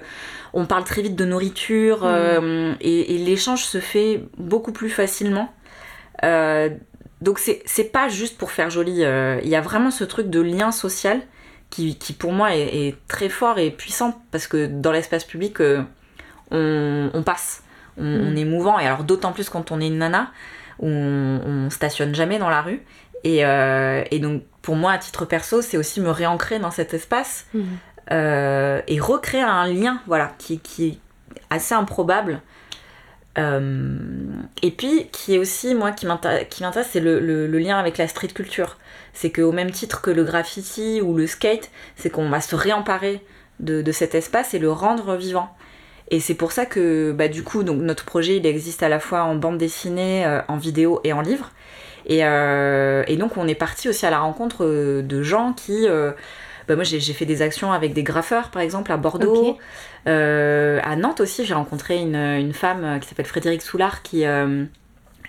[0.53, 5.51] on parle très vite de nourriture euh, et, et l'échange se fait beaucoup plus facilement.
[6.23, 6.69] Euh,
[7.21, 9.03] donc c'est c'est pas juste pour faire joli.
[9.03, 11.21] euh, Il y a vraiment ce truc de lien social
[11.74, 15.59] qui, qui pour moi est, est très fort et puissant parce que dans l'espace public
[15.59, 15.82] euh,
[16.51, 17.63] on, on passe,
[17.97, 18.28] on, Mm.
[18.28, 20.32] on est mouvant et alors d'autant plus quand on est une nana
[20.80, 22.82] où on, on stationne jamais dans la rue
[23.24, 26.93] et, euh, et donc pour moi à titre perso c'est aussi me réancrer dans cet
[26.93, 27.45] espace
[28.11, 30.97] euh, et recréer un lien voilà qui, qui est
[31.49, 32.41] assez improbable
[33.36, 38.07] et puis qui est aussi moi qui m'intér- qui m'intéresse c'est le, lien avec la
[38.07, 38.77] street culture.
[39.13, 43.21] C'est qu'au même titre que le graffiti ou le skate c'est qu'on va se réemparer
[43.59, 45.49] de, cet espace et le rendre vivant.
[46.11, 48.99] Et c'est pour ça que bah, du coup donc notre projet il existe à la
[48.99, 51.51] fois en bande dessinée euh, en vidéo et en livre.
[52.05, 55.88] Et, euh, et donc on est parti aussi à la rencontre euh, de gens qui
[55.88, 56.11] euh,
[56.68, 59.57] bah, moi j'ai fait des actions avec des graffeurs par exemple à Bordeaux.
[60.07, 64.26] Euh, à Nantes aussi j'ai rencontré une, une femme euh, qui s'appelle Frédéric Soulard qui
[64.26, 64.66] euh,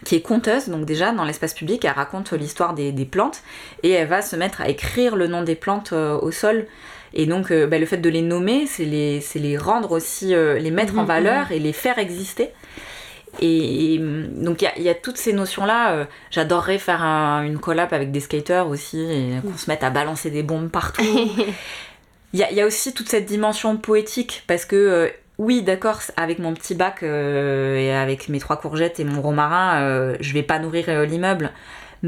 [0.04, 3.42] qui est conteuse, donc déjà dans l'espace public, elle raconte l'histoire des, des plantes
[3.82, 6.66] et elle va se mettre à écrire le nom des plantes euh, au sol.
[7.14, 10.98] Et donc bah, le fait de les nommer, c'est les, les rendre aussi, les mettre
[10.98, 12.50] en Mhm, valeur et les faire exister.
[13.40, 15.92] Et, et, donc il y a, il y a toutes ces notions-là.
[15.92, 19.90] euh, J'adorerais faire un- une collab avec des skaters aussi et qu'on se mette à
[19.90, 21.02] balancer des bombes partout.
[22.32, 25.08] Il y a, il y a aussi toute cette dimension poétique parce que euh,
[25.38, 29.80] oui, d'accord, avec mon petit bac euh, et avec mes trois courgettes et mon romarin,
[29.82, 31.52] euh, je vais pas nourrir euh, l'immeuble.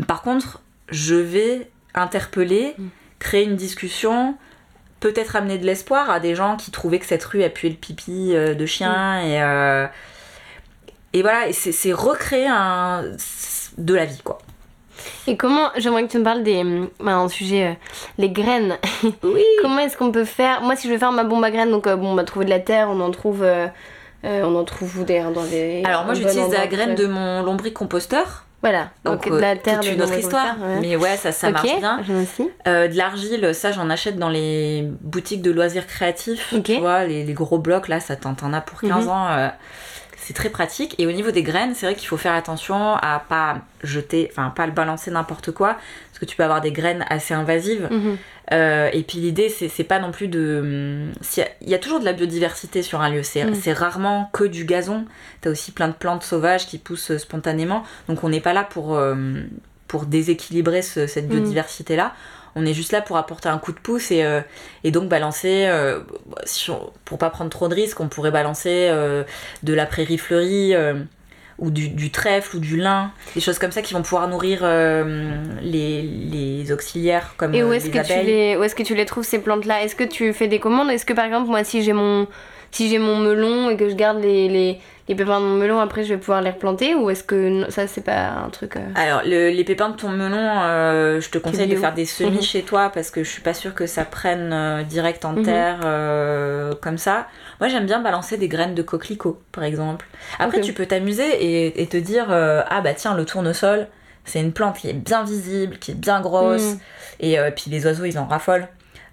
[0.09, 2.89] Par contre, je vais interpeller, Mm.
[3.20, 4.35] créer une discussion,
[4.99, 7.77] peut-être amener de l'espoir à des gens qui trouvaient que cette rue a pué le
[7.77, 9.87] pipi de chien et euh,
[11.19, 13.05] et voilà, c'est c'est recréer un
[13.79, 14.39] de la vie quoi.
[15.27, 16.64] Et comment, j'aimerais que tu me parles des.
[17.01, 17.73] bah, un sujet, euh,
[18.19, 18.77] les graines.
[19.23, 19.43] Oui.
[19.61, 20.62] comment est-ce qu'on peut faire?
[20.62, 22.45] Moi, si je veux faire ma bombe à graines, donc euh, bon, on va trouver
[22.47, 23.43] de la terre, on en trouve.
[23.43, 23.67] euh,
[24.25, 25.83] on en trouve où d'ailleurs dans les.
[25.85, 28.45] Alors moi j'utilise la graine de mon lombricomposteur.
[28.62, 29.81] Voilà, donc, Donc, de la terre.
[29.81, 30.57] toute de une autre histoire.
[30.61, 30.81] ouais.
[30.81, 32.01] Mais ouais, ça, ça marche bien.
[32.21, 32.51] aussi.
[32.64, 36.53] De l'argile, ça j'en achète dans les boutiques de loisirs créatifs.
[36.57, 36.64] Ok.
[36.64, 39.11] Tu vois, les, les gros blocs là, ça t'en t'en as pour 15 Mhm.
[39.11, 39.51] ans.
[40.27, 40.95] C'est très pratique.
[40.99, 44.51] Et au niveau des graines, c'est vrai qu'il faut faire attention à pas jeter, enfin
[44.51, 45.74] pas le balancer n'importe quoi,
[46.11, 47.89] parce que tu peux avoir des graines assez invasives.
[47.91, 48.16] Mhm.
[48.53, 51.09] Euh, et puis l'idée, c'est c'est pas non plus de.
[51.39, 53.22] a- Il y, a toujours de la biodiversité sur un lieu.
[53.22, 53.55] C'est Mm.
[53.55, 55.05] c'est rarement que du gazon.
[55.43, 57.85] T'as aussi plein de plantes sauvages qui poussent euh, spontanément.
[58.09, 59.14] Donc on n'est pas là pour, euh,
[59.89, 61.37] pour déséquilibrer ce- cette Mm.
[62.57, 64.40] On est juste là pour apporter un coup de pouce et, euh,
[64.82, 65.66] et donc balancer.
[65.66, 66.00] euh,
[66.44, 69.22] si on- pour pas prendre trop de risques, on pourrait balancer euh,
[69.62, 70.74] de la prairie fleurie.
[70.74, 70.94] euh,
[71.59, 74.59] ou du, du trèfle ou du lin, des choses comme ça qui vont pouvoir nourrir
[74.62, 78.57] euh, les, les auxiliaires comme Et où est-ce les que, tu les...
[78.59, 79.82] où est-ce que tu les trouves ces plantes-là?
[79.82, 80.90] Est-ce que tu fais des commandes?
[80.90, 82.26] Est-ce que par exemple, moi, si j'ai mon.
[82.72, 84.78] Si j'ai mon melon et que je garde les, les,
[85.09, 87.66] les pépins de mon melon, après je vais pouvoir les replanter Ou est-ce que non,
[87.70, 88.76] ça c'est pas un truc.
[88.76, 92.07] euh, Alors, le- les pépins de ton melon, euh, je te conseille de faire des
[92.07, 92.42] semis Mhm.
[92.42, 95.42] chez toi parce que je suis pas sûre que ça prenne euh, direct en Mhm.
[95.44, 95.78] terre
[96.80, 97.26] comme ça.
[97.61, 100.07] Moi, j'aime bien balancer des graines de coquelicot, par exemple.
[100.38, 103.86] Après, tu peux t'amuser et, et te dire Ah, bah tiens, le tournesol,
[104.24, 106.72] c'est une plante qui est bien visible, qui est bien grosse.
[106.74, 106.78] Mhm.
[107.20, 108.66] Et puis les oiseaux, ils en raffolent.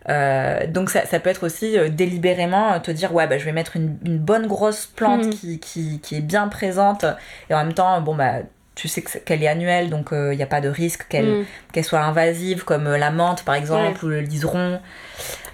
[0.09, 3.45] Euh, donc ça, ça peut être aussi euh, délibérément euh, te dire ouais bah je
[3.45, 5.29] vais mettre une, une bonne grosse plante Mhm.
[5.31, 7.05] qui, qui, qui est bien présente
[7.49, 8.33] et en même temps bon bah
[8.75, 11.45] tu sais qu'elle est annuelle, donc il n'y a pas de risque qu'elle Mm.
[11.71, 14.79] qu'elle soit invasive, comme la menthe par exemple, ou le liseron.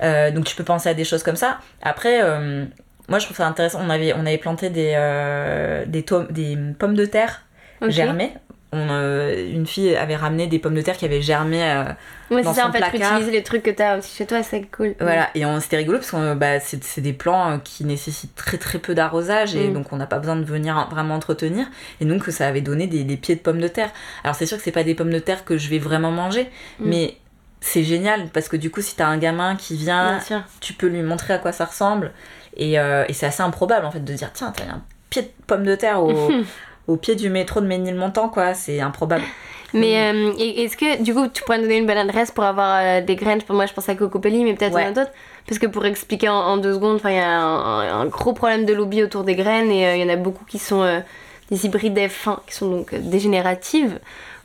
[0.02, 1.60] Euh, donc tu peux penser à des choses comme ça.
[1.82, 2.66] Après, euh,
[3.10, 3.80] moi je trouve ça intéressant.
[3.84, 7.44] On avait, on avait planté des, euh, des, des pommes de terre
[7.92, 8.34] germées.
[8.72, 11.64] On, euh, une fille avait ramené des pommes de terre qui avaient germé.
[11.64, 11.86] euh,
[12.30, 13.14] Ouais, dans c'est ça, son en fait, placard.
[13.14, 14.94] utiliser les trucs que t'as aussi chez toi, c'est cool.
[15.00, 18.58] Voilà, et c'était rigolo parce que bah, c'est c'est des plants euh, qui nécessitent très
[18.60, 19.74] très peu d'arrosage et Mm.
[19.74, 21.66] donc on n'a pas besoin de venir vraiment entretenir.
[22.00, 23.90] Et donc ça avait donné des, des pieds de pommes de terre.
[24.24, 26.44] Alors c'est sûr que c'est pas des pommes de terre que je vais vraiment manger,
[26.80, 26.90] Mm.
[26.90, 27.18] mais
[27.62, 30.20] c'est génial parce que du coup si t'as un gamin qui vient,
[30.62, 32.12] tu peux lui montrer à quoi ça ressemble.
[32.56, 35.30] Et, euh, et c'est assez improbable en fait de dire tiens, t'as un pied de
[35.48, 36.30] pomme de terre au,
[36.90, 39.24] au pied du métro de Ménilmontant quoi, c'est improbable.
[39.74, 42.80] Mais euh, est-ce que du coup tu pourrais nous donner une bonne adresse pour avoir
[42.82, 43.40] euh, des graines?
[43.50, 44.86] Moi je pense à Cocopelli, mais peut-être Ouais.
[44.86, 45.12] a d'autres.
[45.48, 48.66] Parce que pour expliquer en, en deux secondes, il y a un, un gros problème
[48.66, 51.04] de lobby autour des graines et euh, il y en a beaucoup qui sont
[51.52, 54.00] des hybrides F1 qui sont donc dégénératives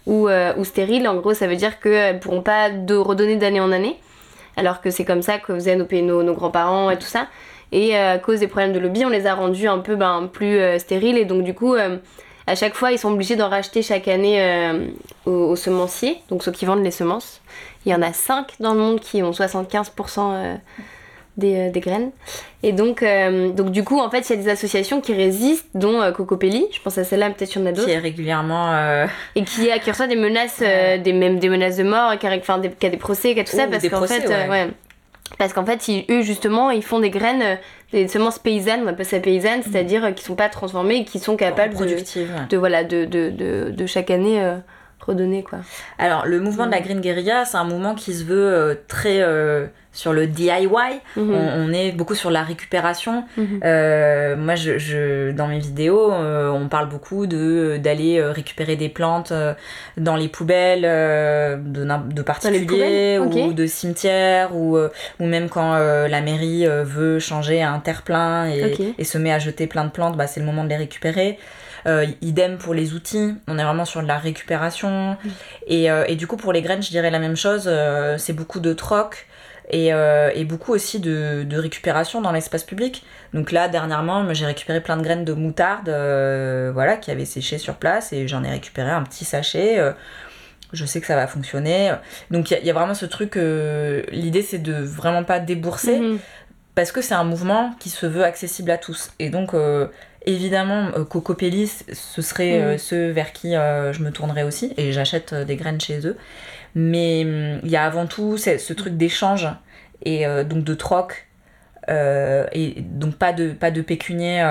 [0.07, 1.09] ou, ou stériles.
[1.09, 3.99] En gros, ça veut dire qu'elles pourront pas de redonner d'année en année.
[4.59, 7.28] Alors que c'est comme ça que faisaient nos, nos, nos grands-parents et tout ça.
[7.72, 10.59] Et à cause des problèmes de lobby, on les a rendus un peu ben, plus
[10.78, 11.74] stériles et donc du coup.
[12.47, 14.86] À chaque fois, ils sont obligés d'en racheter chaque année euh,
[15.26, 17.40] aux, aux semenciers, donc ceux qui vendent les semences.
[17.86, 20.57] Il y en a 5 dans le monde qui ont 75% euh,
[21.36, 22.11] des, euh, des graines.
[22.62, 25.68] Et donc, euh, donc, du coup, en fait, il y a des associations qui résistent,
[25.74, 29.07] dont Cocopelli, je pense à celle-là, peut-être qu'il y en a d'autres, Qui est régulièrement.
[29.34, 32.59] et qui, qui reçoit des menaces, des, même des menaces de mort, qui a, enfin,
[32.59, 34.49] des, qui a des procès, qui a tout ça, parce qu'en fait, ouais.
[34.49, 34.68] ouais.
[35.39, 37.57] Parce qu'en fait, ils- eux, justement, ils font des graines, euh,
[37.93, 41.18] des semences paysannes, on appelle ça paysannes, c'est-à-dire euh, qui sont pas transformées et qui
[41.18, 41.95] sont capables de,
[42.49, 44.57] de, voilà, de, de, de, de chaque année euh,
[45.07, 45.59] redonner, quoi.
[45.99, 49.21] Alors, le mouvement de la Green Guerilla, c'est un mouvement qui se veut euh, très
[49.23, 50.67] euh, sur le DIY.
[51.17, 51.35] Mhm.
[51.35, 53.25] On, on est beaucoup sur la récupération.
[53.37, 53.61] Mhm.
[53.65, 59.33] Euh, moi, je, je- dans mes vidéos, on parle beaucoup de d'aller récupérer des plantes
[59.97, 64.77] dans les poubelles de, de particuliers ou de cimetières ou,
[65.21, 68.61] ou même quand la mairie veut changer un terre-plein et,
[68.99, 71.39] et se met à jeter plein de plantes, bah, c'est le moment de les récupérer.
[71.87, 75.16] Euh, idem pour les outils, on est vraiment sur de la récupération.
[75.66, 77.64] Et, euh, et du coup, pour les graines, je dirais la même chose.
[77.66, 79.26] euh, c'est beaucoup de troc
[79.70, 83.03] et, et beaucoup aussi de, de récupération dans l'espace public.
[83.32, 85.89] Donc là, dernièrement, j'ai récupéré plein de graines de moutarde
[86.72, 89.78] voilà, qui avaient séché sur place et j'en ai récupéré un petit sachet.
[90.72, 91.93] je sais que ça va fonctionner.
[92.30, 93.37] Donc il y, a- il y a vraiment ce truc.
[93.37, 96.18] euh, L'idée, c'est de vraiment pas débourser Mhm.
[96.74, 99.12] parce que c'est un mouvement qui se veut accessible à tous.
[99.18, 99.87] Et donc, euh,
[100.25, 102.79] évidemment, euh, Cocopelli, c- ce serait euh, Mhm.
[102.79, 106.16] ceux vers qui euh, je me tournerais aussi, et j'achète des graines chez eux.
[106.75, 109.49] Mais hum, il y a avant tout ce, truc d'échange,
[110.05, 111.27] et donc de troc,
[111.89, 114.43] et donc pas de, pas de pécunier.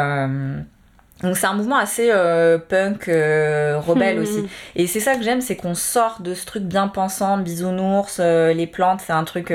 [1.21, 4.23] donc c'est un mouvement assez euh, punk, euh, rebelle Mhm.
[4.23, 4.45] aussi.
[4.75, 8.53] Et c'est ça que j'aime, c'est qu'on sort de ce truc bien pensant, bisounours, euh,
[8.53, 9.53] les plantes, c'est un truc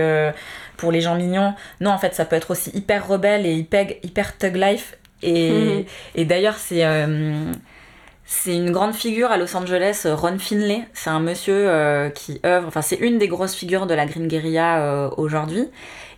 [0.76, 1.54] pour les gens mignons.
[1.80, 4.96] Non, en fait, ça peut être aussi hyper rebelle et hyper, hyper thug life.
[5.22, 5.84] Et, Mhm.
[6.16, 7.52] et d'ailleurs, c'est euh,
[8.30, 10.82] c'est une grande figure à Los Angeles, euh, Ron Finlay.
[10.92, 14.28] C'est un monsieur euh, qui œuvre, enfin, c'est une des grosses figures de la Green
[14.28, 15.64] Guerilla euh, aujourd'hui.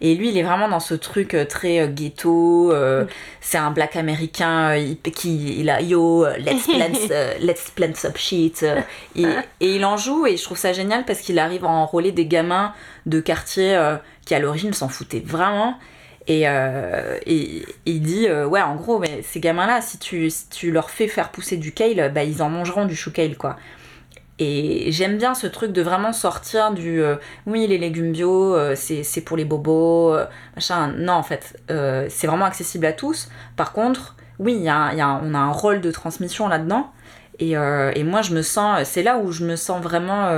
[0.03, 2.73] Et lui, il est vraiment dans ce truc très ghetto.
[2.73, 3.05] euh,
[3.41, 6.93] C'est un black américain il- qui il a yo, let's plant,
[7.41, 8.65] let's plant some shit.
[9.15, 9.25] et,
[9.61, 12.27] et il en joue et je trouve ça génial parce qu'il arrive à enrôler des
[12.27, 12.73] gamins
[13.07, 13.79] de quartier
[14.27, 15.77] qui à l'origine s'en foutaient vraiment.
[16.27, 20.31] Et, euh, et- et il dit, euh, ouais, en gros, mais ces gamins-là, si tu,
[20.31, 23.37] si tu leur fais faire pousser du kale, bah, ils en mangeront du chou kale,
[23.37, 23.57] quoi.
[24.39, 27.17] Et j'aime bien ce truc de vraiment sortir du euh,
[27.47, 30.17] oui, les légumes bio, c'est pour les bobos,
[30.57, 30.89] machin.
[30.97, 33.29] Non, en fait, c'est vraiment accessible à tous.
[33.57, 36.91] Par contre, oui, y a, y a on a un rôle de transmission là-dedans.
[37.39, 40.31] Et, euh, et moi, je me sens, c'est là où je me sens vraiment,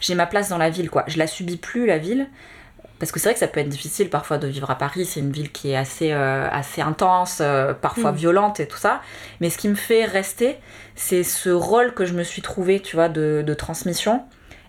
[0.00, 1.04] j'ai ma place dans la ville, quoi.
[1.08, 2.28] Je la subis plus, la ville.
[3.04, 5.20] Parce que c'est vrai que ça peut être difficile parfois de vivre à Paris, c'est
[5.20, 8.16] une ville qui est assez, euh, assez intense, euh, parfois Mm.
[8.16, 9.02] violente et tout ça.
[9.40, 10.56] Mais ce qui me fait rester,
[10.94, 14.22] c'est ce rôle que je me suis trouvé, tu vois, de, de transmission.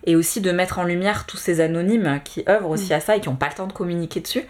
[0.07, 3.21] Et aussi de mettre en lumière tous ces anonymes qui œuvrent aussi à ça et
[3.21, 4.43] qui n'ont pas le temps de communiquer dessus.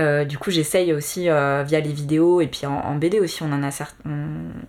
[0.00, 3.42] Euh, du coup, j'essaye aussi euh, via les vidéos et puis en, en BD aussi,
[3.42, 3.68] on en a,
[4.06, 4.26] on,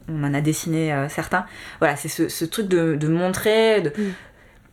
[0.10, 1.46] on en a dessiné euh, certains.
[1.80, 3.82] Voilà, c'est ce, ce truc de, de montrer.
[3.82, 4.12] De, Mm.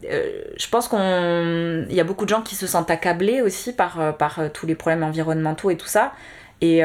[0.04, 3.72] Euh, je pense qu'on, il y a beaucoup de gens qui se sentent accablés aussi
[3.72, 6.12] par, euh, par euh, tous les problèmes environnementaux et tout ça.
[6.60, 6.78] Et,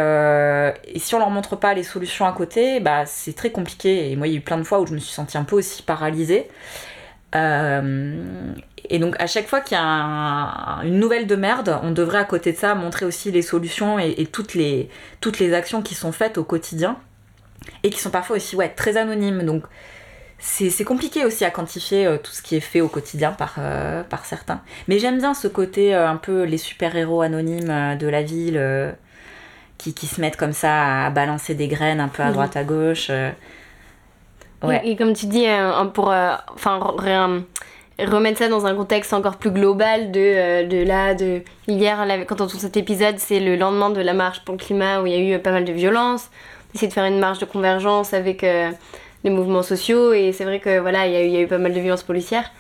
[0.96, 4.12] si on leur montre pas les solutions à côté, bah c'est très compliqué.
[4.12, 5.44] Et moi, il y a eu plein de fois où je me suis sentie un
[5.44, 6.48] peu aussi paralysée.
[7.34, 12.18] Et donc à chaque fois qu'il y a un- une nouvelle de merde, on devrait
[12.20, 14.90] à côté de ça montrer aussi les solutions et, et toutes, les,
[15.22, 16.98] toutes les actions qui sont faites au quotidien
[17.84, 19.44] et qui sont parfois aussi ouais, très anonymes.
[19.44, 19.64] Donc
[20.40, 24.04] c'est compliqué aussi à quantifier euh, tout ce qui est fait au quotidien par, euh,
[24.04, 24.62] par certains.
[24.88, 28.96] Mais j'aime bien ce côté euh, un peu les super-héros anonymes de la ville
[29.78, 32.64] qui, qui, se mettent comme ça à balancer des graines un peu à droite à
[32.64, 33.12] gauche.
[34.64, 34.82] Ouais.
[34.84, 35.46] Et, comme tu dis,
[35.94, 36.80] pour enfin
[38.00, 42.48] remettre ça dans un contexte encore plus global de, de là, de hier, quand on
[42.48, 45.16] tourne cet épisode, c'est le lendemain de la marche pour le climat où il y
[45.16, 46.30] a eu pas mal de violence.
[46.70, 48.44] On essaie de faire une marche de convergence avec
[49.30, 52.04] mouvements sociaux et c'est vrai que voilà, il y, a eu pas mal de violences
[52.04, 52.52] policières.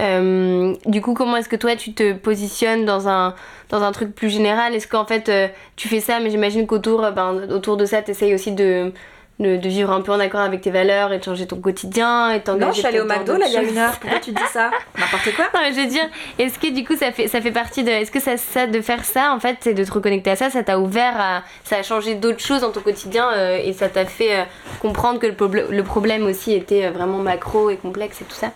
[0.00, 3.34] Euh, du coup, comment est-ce que toi tu te positionnes dans un,
[3.70, 4.74] dans un truc plus général?
[4.74, 8.10] Est-ce qu'en fait euh, tu fais ça, mais j'imagine qu'autour ben, autour de ça, tu
[8.10, 8.92] essayes aussi de,
[9.40, 12.42] de, vivre un peu en accord avec tes valeurs et de changer ton quotidien et
[12.56, 13.98] Non, je suis allée au McDo là il y a une heure.
[13.98, 16.08] Pourquoi tu dis ça N'importe quoi Non, mais je veux dire,
[16.38, 17.90] est-ce que du coup ça fait, ça fait partie de.
[17.90, 20.50] Est-ce que ça, ça, de faire ça en fait, c'est de te reconnecter à ça,
[20.50, 21.42] ça t'a ouvert à.
[21.64, 24.44] Ça a changé d'autres choses dans ton quotidien euh, et ça t'a fait euh,
[24.80, 28.52] comprendre que le, le, problème aussi était euh, vraiment macro et complexe et tout ça?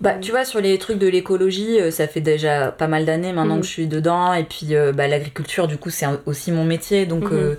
[0.00, 3.60] Bah, tu vois, sur les trucs de l'écologie, ça fait déjà pas mal d'années maintenant
[3.60, 4.32] que je suis dedans.
[4.32, 7.06] Et puis, bah, l'agriculture, du coup, c'est aussi mon métier.
[7.06, 7.56] Donc, mm-hmm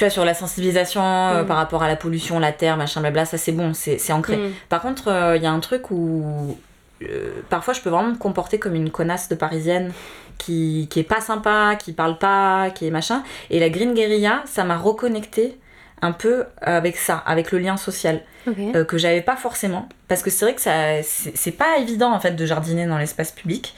[0.00, 1.46] tu vois, sur la sensibilisation euh, mm.
[1.46, 4.38] par rapport à la pollution, la terre, machin, blabla, ça c'est bon, c'est ancré.
[4.38, 4.52] Mm.
[4.70, 6.56] Par contre, il euh, y a un truc où
[7.02, 9.92] euh, parfois je peux vraiment me comporter comme une connasse de parisienne
[10.38, 13.22] qui, qui est pas sympa, qui parle pas, qui est machin.
[13.50, 15.58] Et la Green Guerilla, ça m'a reconnecté
[16.00, 19.86] un peu avec ça, avec le lien social que j'avais pas forcément.
[20.08, 23.32] Parce que c'est vrai que ça c'est pas évident en fait de jardiner dans l'espace
[23.32, 23.74] public.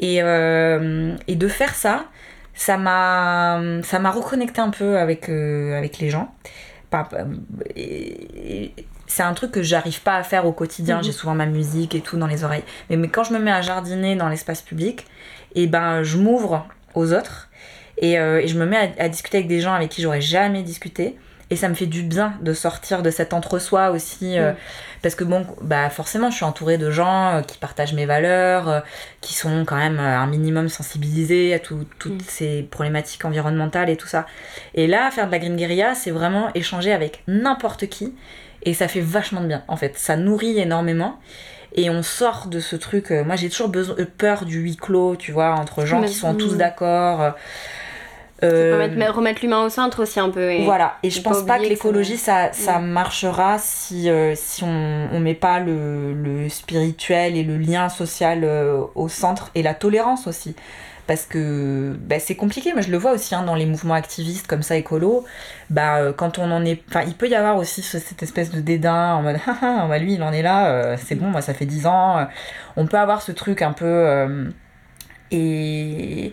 [0.00, 2.06] Et, et de faire ça,
[2.58, 6.34] ça m'a ça m'a reconnecté un peu avec euh, avec les gens
[9.06, 11.04] c'est un truc que j'arrive pas à faire au quotidien mhm.
[11.04, 13.52] j'ai souvent ma musique et tout dans les oreilles mais, mais quand je me mets
[13.52, 15.06] à jardiner dans l'espace public
[15.54, 17.48] et eh ben je m'ouvre aux autres
[17.98, 20.64] et, euh, et, je me mets à, discuter avec des gens avec qui j'aurais jamais
[20.64, 21.16] discuté
[21.50, 24.56] et ça me fait du bien de sortir de cet entre-soi aussi euh, mm.
[25.02, 28.68] Parce que bon bah forcément je suis entourée de gens euh, qui partagent mes valeurs
[28.68, 28.80] euh,
[29.20, 32.18] qui sont quand même un minimum sensibilisés à toutes mm.
[32.26, 34.26] ces problématiques environnementales et tout ça.
[34.74, 38.14] Et là faire de la green guerilla c'est vraiment échanger avec n'importe qui.
[38.62, 39.96] Et ça fait vachement de bien en fait.
[39.96, 41.18] Ça nourrit énormément.
[41.74, 45.32] Et on sort de ce truc moi j'ai toujours besoin, peur du huis clos tu
[45.32, 47.34] vois entre gens qui sont tous d'accord
[48.44, 50.62] euh, remettre, l'humain au centre aussi un peu.
[50.62, 55.18] voilà, et je pense pas que l'écologie ça, ça, marchera si, euh, si on, on
[55.18, 60.28] met pas le, le, spirituel et le lien social euh, au centre et la tolérance
[60.28, 60.54] aussi.
[61.08, 64.46] Parce que bah, c'est compliqué, moi je le vois aussi hein, dans les mouvements activistes
[64.46, 65.24] comme ça écolo.
[65.70, 66.82] Bah, quand on en est.
[66.88, 70.14] Enfin, il peut y avoir aussi cette espèce de dédain en mode ah, bah, lui
[70.14, 72.26] il en est là, c'est bon, moi ça fait 10 ans.
[72.76, 74.50] On peut avoir ce truc un peu.
[75.32, 76.32] et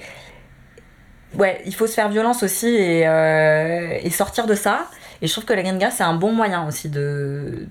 [1.37, 4.87] ouais, il faut se faire violence aussi et, euh, et sortir de ça.
[5.21, 7.67] Et je trouve que la Gringa, c'est un bon moyen aussi de,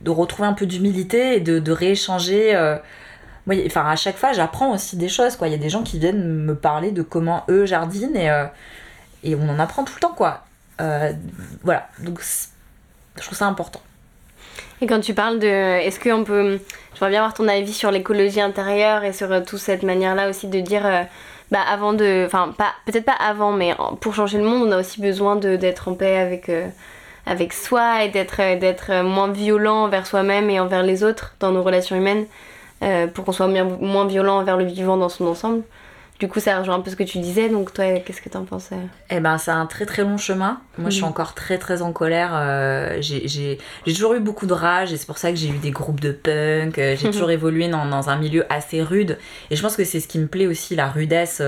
[0.00, 2.54] de retrouver un peu d'humilité et de, rééchanger.
[2.54, 2.76] Euh,
[3.48, 5.36] enfin, à chaque fois, j'apprends aussi des choses.
[5.42, 8.46] Il y a des gens qui viennent me parler de comment eux jardinent et, euh,
[9.22, 10.14] et on en apprend tout le temps.
[10.14, 10.44] quoi.
[11.62, 12.20] voilà, donc
[13.16, 13.80] je trouve ça important.
[14.80, 15.46] Et quand tu parles de.
[15.46, 16.58] Est-ce qu'on peut.
[16.92, 20.46] Je voudrais bien avoir ton avis sur l'écologie intérieure et sur toute cette manière-là aussi
[20.46, 21.06] de dire
[21.50, 22.24] bah, avant de.
[22.26, 25.88] Enfin, pas, peut-être pas avant, mais pour changer le monde, on a aussi besoin d'être
[25.88, 26.68] en paix avec, euh,
[27.52, 31.62] soi et d'être euh, d'être moins violent envers soi-même et envers les autres dans nos
[31.62, 32.26] relations humaines
[32.82, 35.62] euh, pour qu'on soit moins violent envers le vivant dans son ensemble.
[36.20, 38.44] Du coup, ça rejoint un peu ce que tu disais, donc toi, qu'est-ce que t'en
[38.44, 38.70] penses
[39.10, 40.60] Eh ben, c'est un très très long chemin.
[40.78, 41.10] Moi, je suis mhm.
[41.10, 42.30] encore très très en colère.
[42.34, 45.72] Euh, j'ai toujours eu beaucoup de rage et c'est pour ça que j'ai eu des
[45.72, 46.78] groupes de punk.
[46.78, 49.18] Euh, j'ai toujours évolué dans, dans, un milieu assez rude.
[49.50, 51.42] Et je pense que c'est ce qui me plaît aussi, la rudesse.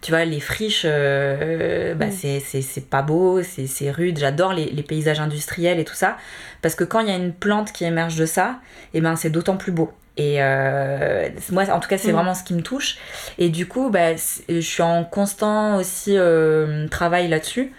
[0.00, 2.40] Euh, tu vois, les friches, bah, mm.
[2.40, 4.18] c'est pas beau, c'est rude.
[4.18, 6.16] J'adore les, les, paysages industriels et tout ça.
[6.62, 8.60] Parce que quand il y a une plante qui émerge de ça,
[8.94, 9.92] eh ben, c'est d'autant plus beau.
[10.16, 12.14] Et euh, moi, en tout cas, c'est mm.
[12.14, 12.98] vraiment ce qui me touche.
[13.38, 17.72] Et du coup, bah, je suis en constant aussi euh, travail là-dessus.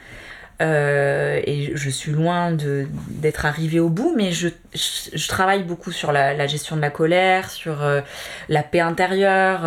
[0.61, 6.11] Euh, et je suis loin d'être arrivée au bout, mais je, je, travaille beaucoup sur
[6.11, 7.83] la, la, gestion de la colère, sur
[8.47, 9.65] la paix intérieure,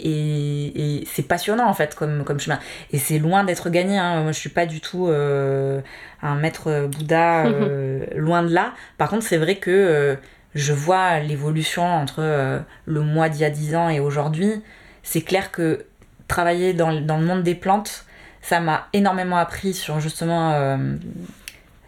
[0.00, 2.58] et, et c'est passionnant en fait comme, comme chemin.
[2.92, 4.22] Et c'est loin d'être gagné, hein.
[4.22, 7.44] moi je suis pas du tout un maître Bouddha,
[8.16, 8.72] loin de là.
[8.96, 10.16] Par contre, c'est vrai que
[10.54, 14.62] je vois l'évolution entre euh, le mois d'il y a 10 ans et aujourd'hui.
[15.02, 15.86] C'est clair que
[16.28, 18.04] travailler dans, dans, le monde des plantes,
[18.42, 20.76] ça m'a énormément appris sur justement euh,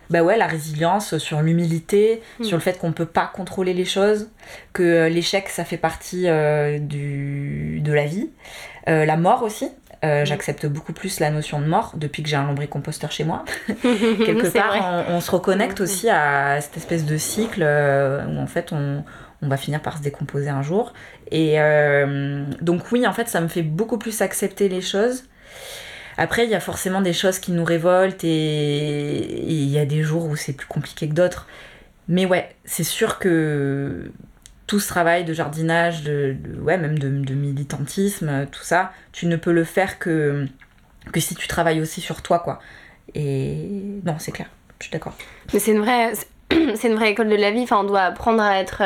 [0.08, 2.44] bah ouais, la résilience, sur l'humilité, hmm.
[2.44, 4.30] sur le fait qu'on ne peut pas contrôler les choses,
[4.72, 6.26] que euh, l'échec, ça fait partie
[6.80, 8.30] du, de la vie.
[8.86, 9.70] la mort aussi,
[10.04, 13.42] Euh, j'accepte beaucoup plus la notion de mort depuis que j'ai un lombricomposteur chez moi.
[13.82, 19.02] Quelque part, on, se reconnecte aussi à cette espèce de cycle où en fait on,
[19.40, 20.92] on, va finir par se décomposer un jour.
[21.30, 21.56] Et
[22.60, 25.24] donc oui, en fait, ça me fait beaucoup plus accepter les choses.
[26.16, 30.02] Après, il y a forcément des choses qui nous révoltent et il y a des
[30.02, 31.46] jours où c'est plus compliqué que d'autres.
[32.08, 34.10] Mais ouais, c'est sûr que
[34.66, 39.52] tout ce travail de jardinage, de, ouais, même de, militantisme, tout ça, tu ne peux
[39.52, 40.46] le faire que,
[41.12, 42.60] que si tu travailles aussi sur toi, quoi.
[43.14, 43.68] Et
[44.04, 44.48] non, c'est clair,
[44.78, 45.14] je suis d'accord.
[45.52, 46.12] Mais c'est une vraie,
[46.74, 47.62] c'est une vraie école de la vie.
[47.62, 48.82] Enfin, on doit apprendre à être,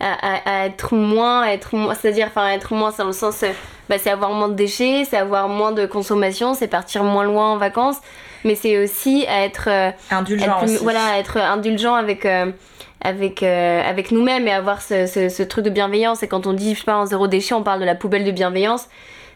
[0.00, 3.44] à, être moins, à être moins, c'est-à-dire, enfin, être moins, dans le sens,
[3.88, 7.52] bah, c'est avoir moins de déchets, c'est avoir moins de consommation, c'est partir moins loin
[7.52, 7.98] en vacances.
[8.44, 12.52] Mais c'est aussi être euh, indulgent voilà être indulgent avec euh,
[13.00, 16.22] avec euh, avec nous-mêmes et avoir ce, ce, truc de bienveillance.
[16.22, 18.24] Et quand on dit je sais pas en zéro déchet on parle de la poubelle
[18.24, 18.88] de bienveillance.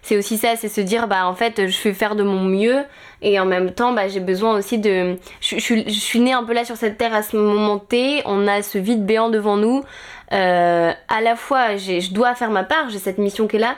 [0.02, 2.84] C'est aussi ça c'est se dire bah en fait je fais faire de mon mieux.
[3.22, 6.54] Et en même temps bah, j'ai besoin aussi de je, je, suis née un peu
[6.54, 9.82] là sur cette terre à ce moment T on a ce vide béant devant nous.
[10.30, 13.74] À la fois je dois faire ma part j'ai cette mission qui est là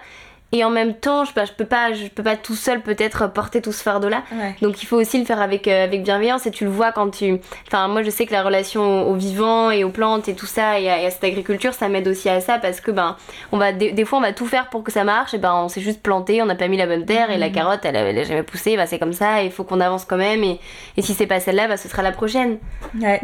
[0.52, 3.60] et en même temps je, je peux pas je peux pas tout seul peut-être porter
[3.62, 4.22] tout ce fardeau là
[4.60, 6.46] donc il faut aussi le faire avec euh, avec bienveillance.
[6.46, 9.70] Et tu le vois quand tu enfin moi je sais que la relation aux vivants
[9.70, 12.58] et aux plantes et tout ça et à, cette agriculture ça m'aide aussi à ça
[12.58, 13.16] parce que ben
[13.50, 15.34] on va des, fois on va tout faire pour que ça marche.
[15.34, 17.48] Et ben on s'est juste planté on n'a pas mis la bonne terre et la
[17.48, 17.54] mhm.
[17.54, 19.42] carotte elle, elle, jamais poussé bah c'est comme ça.
[19.42, 20.42] Il faut qu'on avance quand même.
[20.44, 20.60] Et,
[20.96, 22.58] et si c'est pas celle-là bah ce sera la prochaine.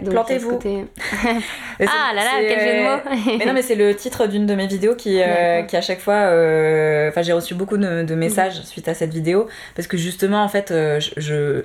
[0.04, 0.58] Plantez-vous.
[1.80, 3.36] ah là là quel jeu de mots.
[3.38, 6.00] Mais non mais c'est le titre d'une de mes vidéos qui euh, qui à chaque
[6.00, 10.48] fois euh, j'ai reçu beaucoup de, messages suite à cette vidéo parce que justement, en
[10.48, 11.62] fait, euh, je,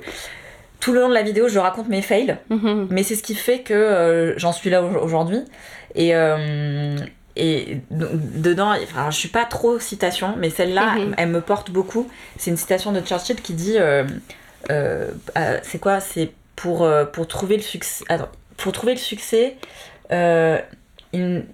[0.79, 2.87] tout le long de la vidéo, je raconte mes fails, mhm.
[2.89, 5.41] mais c'est ce qui fait que euh, j'en suis là aujourd'hui.
[5.95, 6.97] Et, euh,
[7.35, 11.15] et dedans, enfin, je suis pas trop citation, mais celle-là, mhm.
[11.17, 12.07] elle me porte beaucoup.
[12.37, 13.77] C'est une citation de Churchill qui dit
[14.67, 15.99] c'est quoi?
[15.99, 18.05] C'est pour, pour trouver le succès.
[18.09, 19.57] Attends, pour trouver le succès.
[20.11, 21.45] Une...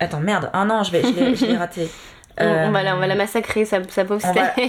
[0.00, 1.88] Attends, merde, ah non, je vais, je l'ai raté.
[2.40, 4.20] On, va la, on va la massacrer, sa, sa pauvre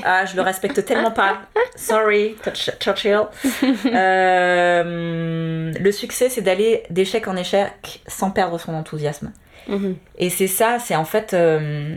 [0.04, 1.38] Ah, je le respecte tellement pas.
[1.76, 2.36] Sorry,
[2.80, 3.22] Churchill.
[3.94, 9.32] Euh, le succès, c'est d'aller d'échec en échec sans perdre son enthousiasme.
[9.68, 9.96] Mhm.
[10.18, 11.34] Et c'est ça, c'est en fait.
[11.34, 11.96] Euh,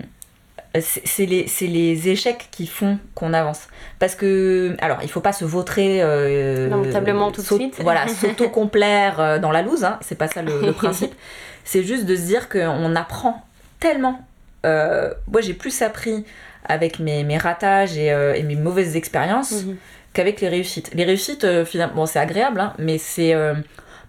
[0.80, 3.68] c'est les, les, échecs qui font qu'on avance.
[4.00, 6.02] Parce que, alors, il faut pas se vautrer.
[6.02, 7.80] Euh, Lamentablement tout de suite.
[7.80, 11.14] Voilà, s'auto-complaire dans la loose, hein, c'est pas ça le, le principe.
[11.64, 13.44] c'est juste de se dire qu'on apprend
[13.78, 14.33] tellement euh,
[14.64, 16.24] moi j'ai plus appris
[16.64, 19.76] avec mes, mes ratages et, euh, et, mes mauvaises expériences mhm.
[20.12, 20.90] qu'avec les réussites.
[20.94, 23.34] Les réussites, euh, finalement, bon, c'est agréable, hein, mais c'est.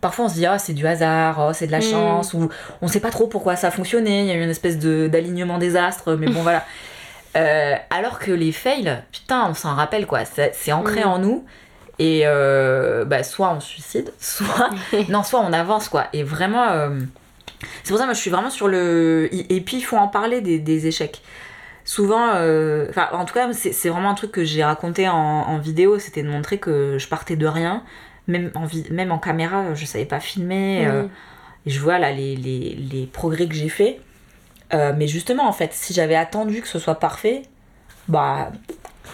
[0.01, 1.83] parfois on se dit, ah, c'est du hasard, oh, c'est de la mhm.
[1.83, 2.49] chance, ou
[2.81, 5.57] on sait pas trop pourquoi ça a fonctionné, il y a eu une espèce d'alignement
[5.57, 6.63] des astres, mais bon, voilà.
[7.89, 11.07] alors que les fails, putain, on s'en rappelle, quoi, c'est ancré mhm.
[11.07, 11.45] en nous.
[11.97, 12.23] Et
[13.05, 14.69] bah, soit on suicide, soit.
[15.09, 16.05] non, soit on avance, quoi.
[16.13, 16.89] Et vraiment
[17.83, 19.29] c'est pour ça, moi, je suis vraiment sur le.
[19.31, 21.21] Et puis, il faut en parler des, échecs.
[21.83, 25.99] Souvent, euh, enfin, en tout cas, c'est vraiment un truc que j'ai raconté en, vidéo,
[25.99, 27.83] c'était de montrer que je partais de rien.
[28.27, 30.87] Même en, même en caméra, je savais pas filmer.
[30.87, 31.03] Euh,
[31.67, 33.99] et je vois là les, les, les progrès que j'ai fait.
[34.73, 37.43] Euh, mais justement, en fait, si j'avais attendu que ce soit parfait,
[38.07, 38.51] bah.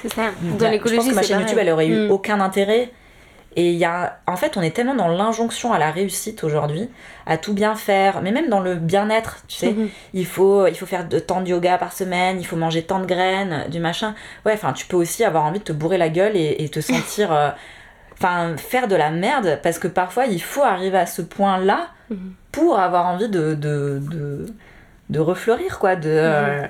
[0.02, 0.32] C'est ça.
[0.58, 2.12] Dans l'écologie, je pense que ma chaîne YouTube, elle aurait eu mm.
[2.12, 2.92] aucun intérêt.
[3.56, 6.90] Et il y a, en fait, on est tellement dans l'injonction à la réussite aujourd'hui,
[7.26, 9.74] à tout bien faire, mais même dans le bien-être, tu sais.
[9.74, 9.90] Mhm.
[10.14, 13.00] Il, faut, il faut faire de, tant de yoga par semaine, il faut manger tant
[13.00, 14.16] de graines, du machin.
[14.46, 17.34] Ouais, enfin, tu peux aussi avoir envie de te bourrer la gueule et, te sentir.
[17.34, 17.50] Euh,
[18.14, 22.34] enfin, faire de la merde, parce que parfois, il faut arriver à ce point-là mhm.
[22.54, 24.02] pour avoir envie de, de,
[25.10, 25.98] de, refleurir, quoi.
[25.98, 26.10] De.
[26.10, 26.70] Euh, mhm.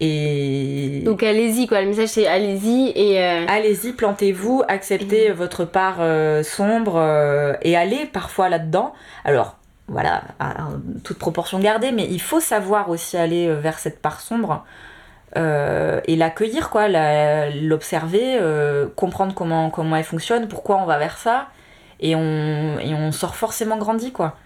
[0.00, 1.02] Et...
[1.04, 1.82] Donc allez-y, quoi.
[1.82, 3.22] Le message c'est allez-y et.
[3.22, 8.94] Euh, allez-y, plantez-vous, acceptez votre part euh, sombre euh, et allez parfois là-dedans.
[9.24, 10.68] Alors, voilà, à,
[11.04, 14.64] toute proportion gardée, mais il faut savoir aussi aller vers cette part sombre
[15.36, 16.88] et l'accueillir, quoi,
[17.50, 18.40] l'observer,
[18.96, 21.48] comprendre comment, comment elle fonctionne, pourquoi on va vers ça,
[22.00, 24.36] et on, et on sort forcément grandi, quoi.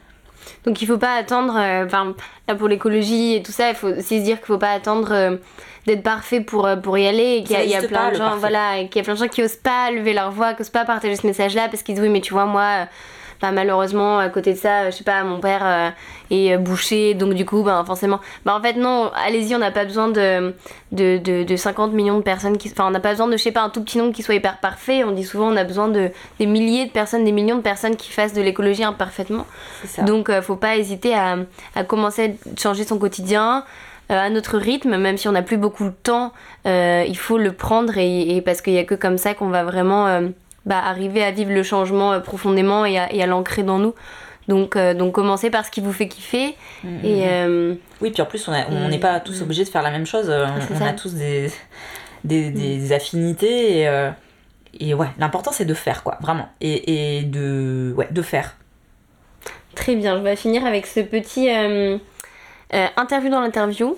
[0.64, 2.14] Donc il faut pas attendre, euh, enfin
[2.48, 5.08] là pour l'écologie et tout ça, il faut aussi se dire qu'il faut pas attendre
[5.12, 5.36] euh,
[5.86, 8.84] d'être parfait pour, euh, pour y aller et qu'il y, a plein de gens, voilà,
[8.84, 10.84] qu'il y a plein de gens qui osent pas lever leur voix, qui osent pas
[10.84, 12.86] partager ce message-là parce qu'ils disent oui mais tu vois moi
[13.42, 15.90] malheureusement, à côté de ça, je sais pas, mon père euh,
[16.30, 18.20] est bouché, donc du coup, ben, forcément.
[18.44, 20.54] Ben, en fait, non, allez-y, on n'a pas besoin de,
[20.92, 22.70] de, de, 50 millions de personnes qui.
[22.70, 24.34] Enfin, on n'a pas besoin de, je sais pas, un tout petit nombre qui soit
[24.34, 25.04] hyper parfait.
[25.04, 27.96] On dit souvent, on a besoin de des milliers de personnes, des millions de personnes
[27.96, 29.46] qui fassent de l'écologie imparfaitement.
[30.06, 31.36] Donc, euh, faut pas hésiter à,
[31.74, 33.64] à commencer à changer son quotidien.
[34.10, 36.32] à notre rythme, même si on n'a plus beaucoup de temps,
[36.66, 40.30] il faut le prendre et, parce qu'il n'y a que comme ça qu'on va vraiment
[40.66, 43.94] bah, arriver à vivre le changement profondément et à, l'ancrer dans nous.
[44.48, 46.54] Donc, donc commencez par ce qui vous fait kiffer.
[46.84, 47.04] Mm-hmm.
[47.04, 50.30] Et, oui, puis en plus, on n'est pas tous obligés de faire la même chose.
[50.30, 51.50] on, a tous des,
[52.24, 53.80] des, des affinités.
[53.80, 54.10] Et,
[54.80, 56.48] et ouais, l'important c'est de faire quoi, vraiment.
[56.60, 58.56] Et, et, de, ouais, de faire.
[59.74, 61.48] Très bien, je vais finir avec ce petit
[62.74, 63.96] euh, euh, interview dans l'interview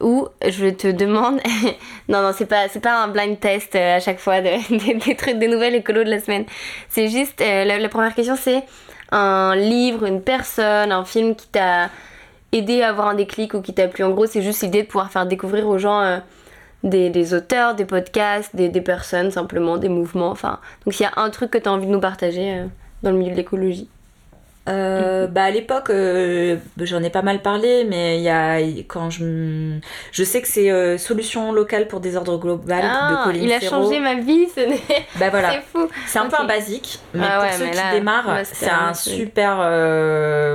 [0.00, 1.40] où je te demande.
[2.08, 5.16] non, non, c'est pas, c'est pas un blind test euh, à chaque fois de, des,
[5.16, 6.44] trucs, des nouvelles écolo de la semaine.
[6.88, 8.64] C'est juste, la, première question c'est
[9.10, 11.90] un livre, une personne, un film qui t'a
[12.52, 14.04] aidé à avoir un déclic ou qui t'a plu.
[14.04, 16.20] En gros, c'est juste l'idée de pouvoir faire découvrir aux gens
[16.84, 20.30] des, auteurs, des podcasts, des, personnes simplement, des mouvements.
[20.30, 22.66] Enfin, donc s'il y a un truc que tu as envie de nous partager euh,
[23.02, 23.88] dans le milieu de l'écologie.
[24.68, 29.10] Euh, bah à l'époque, euh, j'en ai pas mal parlé, mais il y a quand
[29.10, 29.78] je
[30.12, 33.60] je sais que c'est euh, solution locale pour désordre global ah, de Colin Il a
[33.60, 34.60] changé ma vie, ce
[35.18, 35.52] Bah voilà.
[35.52, 35.88] c'est fou.
[36.06, 39.56] C'est un peu un basique, mais ah pour ceux qui démarrent, c'est un super.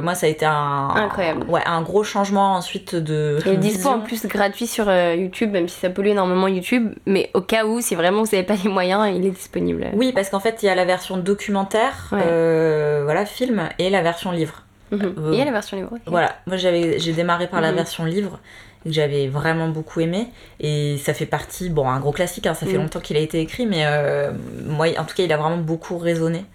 [0.01, 1.45] moi, ça a été un incroyable.
[1.49, 3.39] Ouais, un gros changement ensuite de.
[3.45, 7.31] Il est dispo en plus gratuit sur YouTube, même si ça pollue énormément YouTube, mais
[7.33, 9.87] au cas où, si vraiment vous n'avez pas les moyens, il est disponible.
[9.93, 14.31] Oui, parce qu'en fait, il y a la version documentaire, voilà, film, et la version
[14.31, 14.63] livre.
[14.91, 15.31] Mhm.
[15.31, 15.91] Il y a la version livre.
[16.05, 17.77] Voilà, moi j'avais, j'ai démarré par la mhm.
[17.77, 18.39] version livre
[18.83, 20.27] que j'avais vraiment beaucoup aimé
[20.59, 22.83] et ça fait partie, bon un gros classique, hein, ça fait mhm.
[22.83, 24.31] longtemps qu'il a été écrit, mais euh,
[24.65, 26.45] moi en tout cas il a vraiment beaucoup résonné.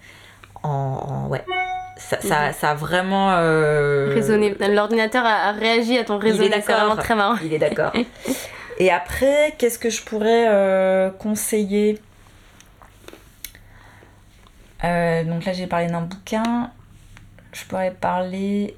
[0.61, 1.43] En, ouais,
[1.97, 4.11] ça, ça, a vraiment euh...
[4.13, 4.55] résonné.
[4.69, 6.43] L'ordinateur a, réagi à ton réseau.
[6.43, 6.97] Il est d'accord.
[6.97, 7.37] très marrant.
[7.43, 7.93] Il est d'accord.
[8.79, 11.99] et après, qu'est-ce que je pourrais euh, conseiller?
[14.83, 16.71] Euh, Donc là j'ai parlé d'un bouquin
[17.53, 18.75] je pourrais parler.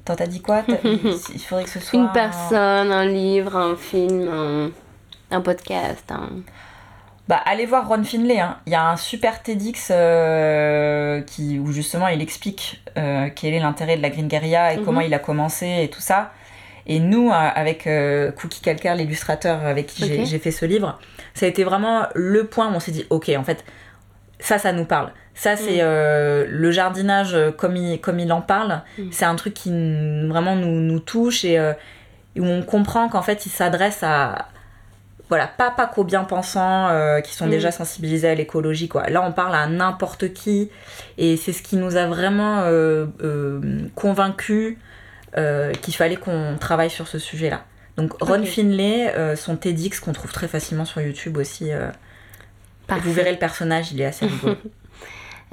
[0.00, 0.64] Attends, t'as dit quoi?
[0.84, 1.98] Il faudrait que ce soit.
[1.98, 4.72] Une personne, un, livre, un film,
[5.30, 6.12] un, podcast.
[7.28, 8.40] Bah, allez voir Ron Finlay.
[8.40, 8.56] Hein.
[8.66, 13.60] Il y a un super TEDx euh, qui, où justement il explique euh, quel est
[13.60, 14.84] l'intérêt de la Green Guerilla et mhm.
[14.86, 16.32] comment il a commencé et tout ça.
[16.86, 17.86] Et nous, euh, avec
[18.36, 20.98] Cookie Calcar, l'illustrateur avec qui j'ai fait ce livre,
[21.34, 23.62] ça a été vraiment le point où on s'est dit ok, en fait,
[24.40, 25.10] ça, ça nous parle.
[25.38, 25.82] Ça, c'est mm.
[25.82, 28.82] euh, le jardinage euh, comme il, comme il en parle.
[28.98, 29.02] Mm.
[29.12, 29.70] C'est un truc qui
[30.28, 31.72] vraiment nous, nous touche et euh,
[32.36, 34.48] où on comprend qu'en fait, il s'adresse à.
[35.28, 36.88] Voilà, pas, pas qu'aux bien-pensants
[37.22, 37.50] qui sont mm.
[37.50, 39.10] déjà sensibilisés à l'écologie, quoi.
[39.10, 40.70] Là, on parle à n'importe qui
[41.18, 42.64] et c'est ce qui nous a vraiment
[43.94, 44.78] convaincus
[45.34, 47.60] qu'il fallait qu'on travaille sur ce sujet-là.
[47.98, 51.72] Donc, Ron Finlay, son TEDx qu'on trouve très facilement sur YouTube aussi.
[52.96, 54.56] Vous verrez le personnage, il est assez rigolo.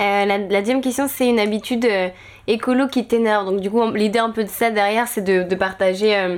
[0.01, 2.09] Euh, la, deuxième question, c'est une habitude euh,
[2.47, 3.45] écolo qui t'énerve.
[3.45, 6.37] Donc, du coup, l'idée un peu de ça derrière, c'est de, partager euh,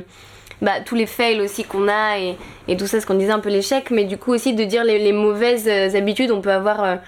[0.61, 2.37] bah, tous les fails aussi qu'on a et,
[2.67, 4.83] et, tout ça, ce qu'on disait un peu l'échec, mais du coup aussi de dire
[4.83, 6.29] les, mauvaises habitudes.
[6.29, 6.99] On peut avoir.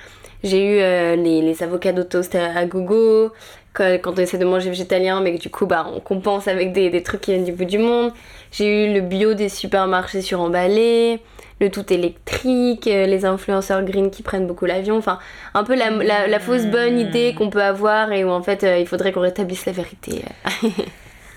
[0.42, 0.78] J'ai eu
[1.22, 3.32] les, les avocats toast à, gogo,
[3.74, 6.90] quand, on essaie de manger végétalien, mais que du coup, bah, on compense avec des,
[6.90, 8.12] des trucs qui viennent du bout du monde.
[8.52, 11.22] J'ai eu le bio des supermarchés suremballés
[11.60, 15.20] le tout électrique, euh, les influenceurs green qui prennent beaucoup l'avion, enfin
[15.54, 17.00] un peu la, fausse bonne hmm.
[17.00, 20.24] idée qu'on peut avoir et où en fait euh, il faudrait qu'on rétablisse la vérité.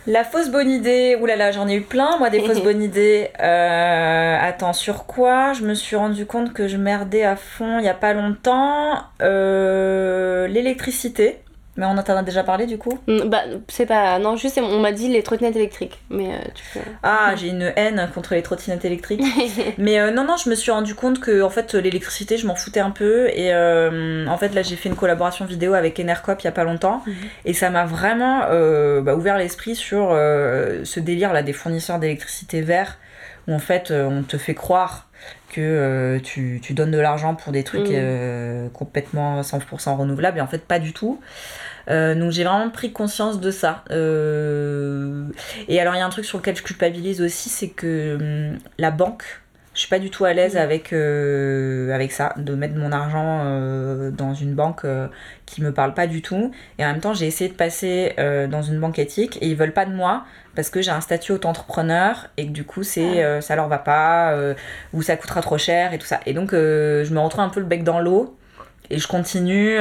[0.08, 3.28] La fausse bonne idée, oulala, j'en ai eu plein, moi, des fausses bonnes idées.
[3.40, 5.52] Euh, attends, sur quoi?
[5.52, 8.96] Je me suis rendu compte que je merdais à fond il y a pas longtemps.
[9.20, 11.41] L'électricité.
[11.76, 14.18] Mais on en a déjà parlé du coup mm, Bah, c'est pas.
[14.18, 16.00] Non, juste on m'a dit les trottinettes électriques.
[16.10, 16.80] Mais euh, tu fais...
[17.02, 19.22] Ah, j'ai une haine contre les trottinettes électriques.
[19.78, 22.54] mais euh, non, non, je me suis rendu compte que en fait, l'électricité, je m'en
[22.54, 23.28] foutais un peu.
[23.28, 26.52] Et euh, en fait, là, j'ai fait une collaboration vidéo avec Enercop il y a
[26.52, 27.02] pas longtemps.
[27.06, 27.14] Mhm.
[27.46, 28.40] Et ça m'a vraiment
[29.02, 32.98] bah, ouvert l'esprit sur ce délire là des fournisseurs d'électricité verts.
[33.48, 35.08] Où en fait, on te fait croire
[35.52, 38.70] que tu, tu, donnes de l'argent pour des trucs mhm.
[38.70, 40.38] complètement 100% renouvelables.
[40.38, 41.20] Et en fait, pas du tout.
[41.88, 43.84] Euh, donc j'ai vraiment pris conscience de ça.
[43.90, 45.28] Euh,
[45.68, 48.58] et alors il y a un truc sur lequel je culpabilise aussi, c'est que hum,
[48.78, 49.41] la banque,
[49.74, 54.10] je suis pas du tout à l'aise avec, euh, avec ça, de mettre mon argent
[54.10, 54.84] dans une banque
[55.46, 56.52] qui me parle pas du tout.
[56.78, 58.14] Et en même temps, j'ai essayé de passer
[58.50, 61.32] dans une banque éthique et ils veulent pas de moi parce que j'ai un statut
[61.32, 64.36] auto-entrepreneur et que du coup, c'est, ça leur va pas
[64.92, 66.20] ou ça coûtera trop cher et tout ça.
[66.26, 68.36] Et donc, je me retrouve un peu le bec dans l'eau
[68.90, 69.78] et je continue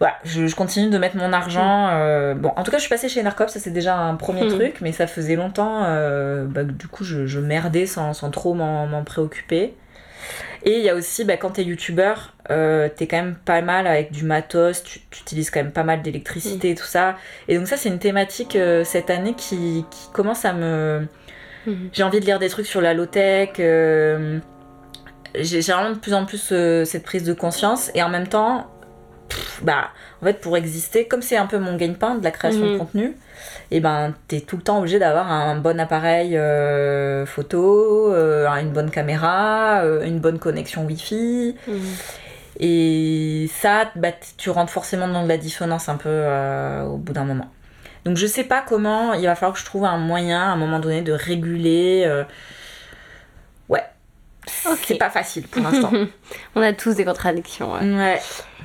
[0.00, 1.86] voilà, je, continue de mettre mon argent.
[1.86, 1.90] Mm.
[1.92, 4.44] Euh, bon, en tout cas, je suis passée chez Narcop, ça c'est déjà un premier
[4.44, 4.48] mm.
[4.48, 8.54] truc, mais ça faisait longtemps euh, bah, du coup je, je merdais sans, sans trop
[8.54, 9.74] m'en préoccuper.
[10.62, 13.86] Et il y a aussi, bah, quand t'es youtubeur, euh, t'es quand même pas mal
[13.86, 17.16] avec du matos, tu, tu utilises quand même pas mal d'électricité et tout ça.
[17.48, 21.06] Et donc ça, c'est une thématique euh, cette année qui, qui commence à me...
[21.92, 23.50] J'ai envie de lire des trucs sur la low-tech.
[23.58, 24.38] euh,
[25.34, 27.90] J'ai j'ai vraiment de plus en plus euh, cette prise de conscience.
[27.94, 28.66] Et en même temps,
[29.30, 29.88] pff, bah,
[30.20, 32.78] en fait, pour exister, comme c'est un peu mon gagne-pain de la création de Mhm.
[32.78, 33.16] contenu,
[33.70, 38.70] et ben, t'es tout le temps obligé d'avoir un bon appareil euh, photo, euh, une
[38.70, 41.56] bonne caméra, euh, une bonne connexion Wi-Fi.
[41.66, 41.80] Mhm.
[42.62, 46.26] Et ça, bah, tu rentres forcément dans de la dissonance un peu
[46.86, 47.46] au bout d'un moment.
[48.04, 50.56] Donc je sais pas comment, il va falloir que je trouve un moyen à un
[50.56, 52.06] moment donné de réguler.
[53.68, 53.84] Ouais.
[54.82, 55.92] C'est pas facile pour l'instant.
[56.54, 57.72] On a tous des contradictions.
[57.72, 57.80] ouais.
[57.96, 58.20] ouais.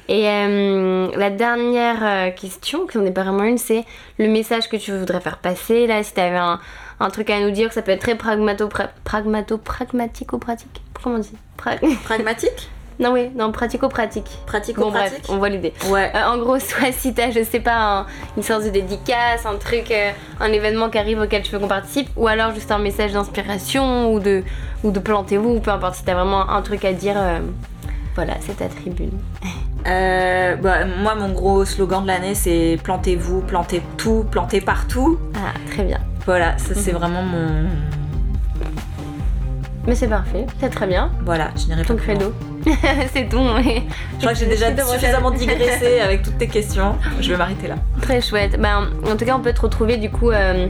[0.07, 3.85] Et euh, la dernière euh, question, qui n'en est pas vraiment une, c'est
[4.19, 5.87] le message que tu voudrais faire passer.
[5.87, 6.59] Là, si tu avais un,
[6.99, 10.81] un truc à nous dire, ça peut être très pragmato, pra- pragmato pragmatico-pratique?
[11.01, 11.33] Comment on dit?
[11.57, 12.69] Pra- Pragmatique?
[12.97, 14.23] Non, oui, non, pratico-pratique.
[14.23, 15.25] Bon, bref, Pratico-pratique?
[15.27, 15.73] on voit l'idée.
[15.89, 16.09] Ouais.
[16.15, 18.05] Euh, en gros, soit si t'as, je sais pas, un-
[18.37, 21.67] une sorte de dédicace, un truc, euh, un événement qui arrive auquel tu veux qu'on
[21.67, 24.43] participe, ou alors juste un message d'inspiration ou de,
[24.85, 27.39] ou de plantez-vous, ou peu importe, si t'as vraiment un truc à dire, euh,
[28.15, 29.11] voilà, c'est ta tribune.
[29.87, 35.19] Euh, bah, moi, mon gros slogan de l'année, c'est plantez-vous, plantez tout, plantez partout.
[35.35, 35.99] Ah, très bien.
[36.25, 36.97] Voilà, ça c'est Mhm.
[36.99, 37.47] vraiment mon.
[39.87, 41.11] Mais c'est parfait, c'est très bien.
[41.25, 42.33] Voilà, je n'irai pas Ton credo.
[43.13, 43.53] c'est ton.
[43.53, 43.83] mais-
[44.13, 46.95] Je crois que j'ai déjà suffisamment digressé avec toutes tes questions.
[47.21, 47.75] Je vais m'arrêter là.
[48.01, 48.59] Très chouette.
[48.59, 50.67] Ben, en tout cas, on peut te retrouver du coup euh,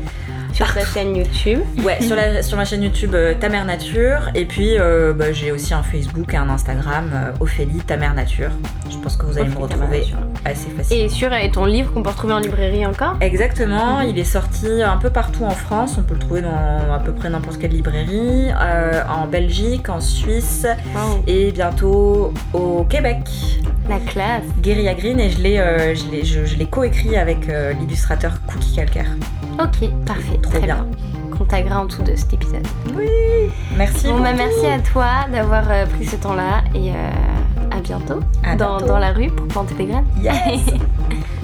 [0.55, 1.59] sur ta chaîne YouTube.
[1.83, 4.29] Ouais, sur, la, sur ma chaîne YouTube euh, Ta Mère Nature.
[4.35, 8.13] Et puis euh, bah, j'ai aussi un Facebook et un Instagram, euh, Ophélie Ta Mère
[8.13, 8.51] Nature.
[8.89, 10.05] Je pense que vous allez me Ophélie, retrouver
[10.45, 11.05] assez facilement.
[11.05, 13.17] Et sur et ton livre qu'on peut retrouver en librairie encore?
[13.19, 14.09] Exactement, Mhm.
[14.09, 17.11] il est sorti un peu partout en France, on peut le trouver dans à peu
[17.11, 18.47] près n'importe quelle librairie,
[19.09, 21.23] en Belgique, en Suisse Wow.
[21.27, 23.17] et bientôt au Québec.
[23.89, 24.43] La classe.
[24.61, 27.47] Guérilla Green et je l'ai je coécrit avec
[27.79, 29.07] l'illustrateur Cookie Calcaire.
[29.59, 30.39] Ok, parfait.
[30.45, 30.83] Trop très bien.
[30.83, 31.29] bien.
[31.37, 32.65] Qu'on taguera en dessous de cet épisode.
[33.77, 37.09] Merci Bon, bah, merci à toi d'avoir euh, pris ce temps-là et euh,
[37.71, 38.19] à bientôt.
[38.43, 38.85] À dans, bientôt.
[38.93, 40.05] dans la rue pour planter des graines.
[40.21, 40.33] Yes.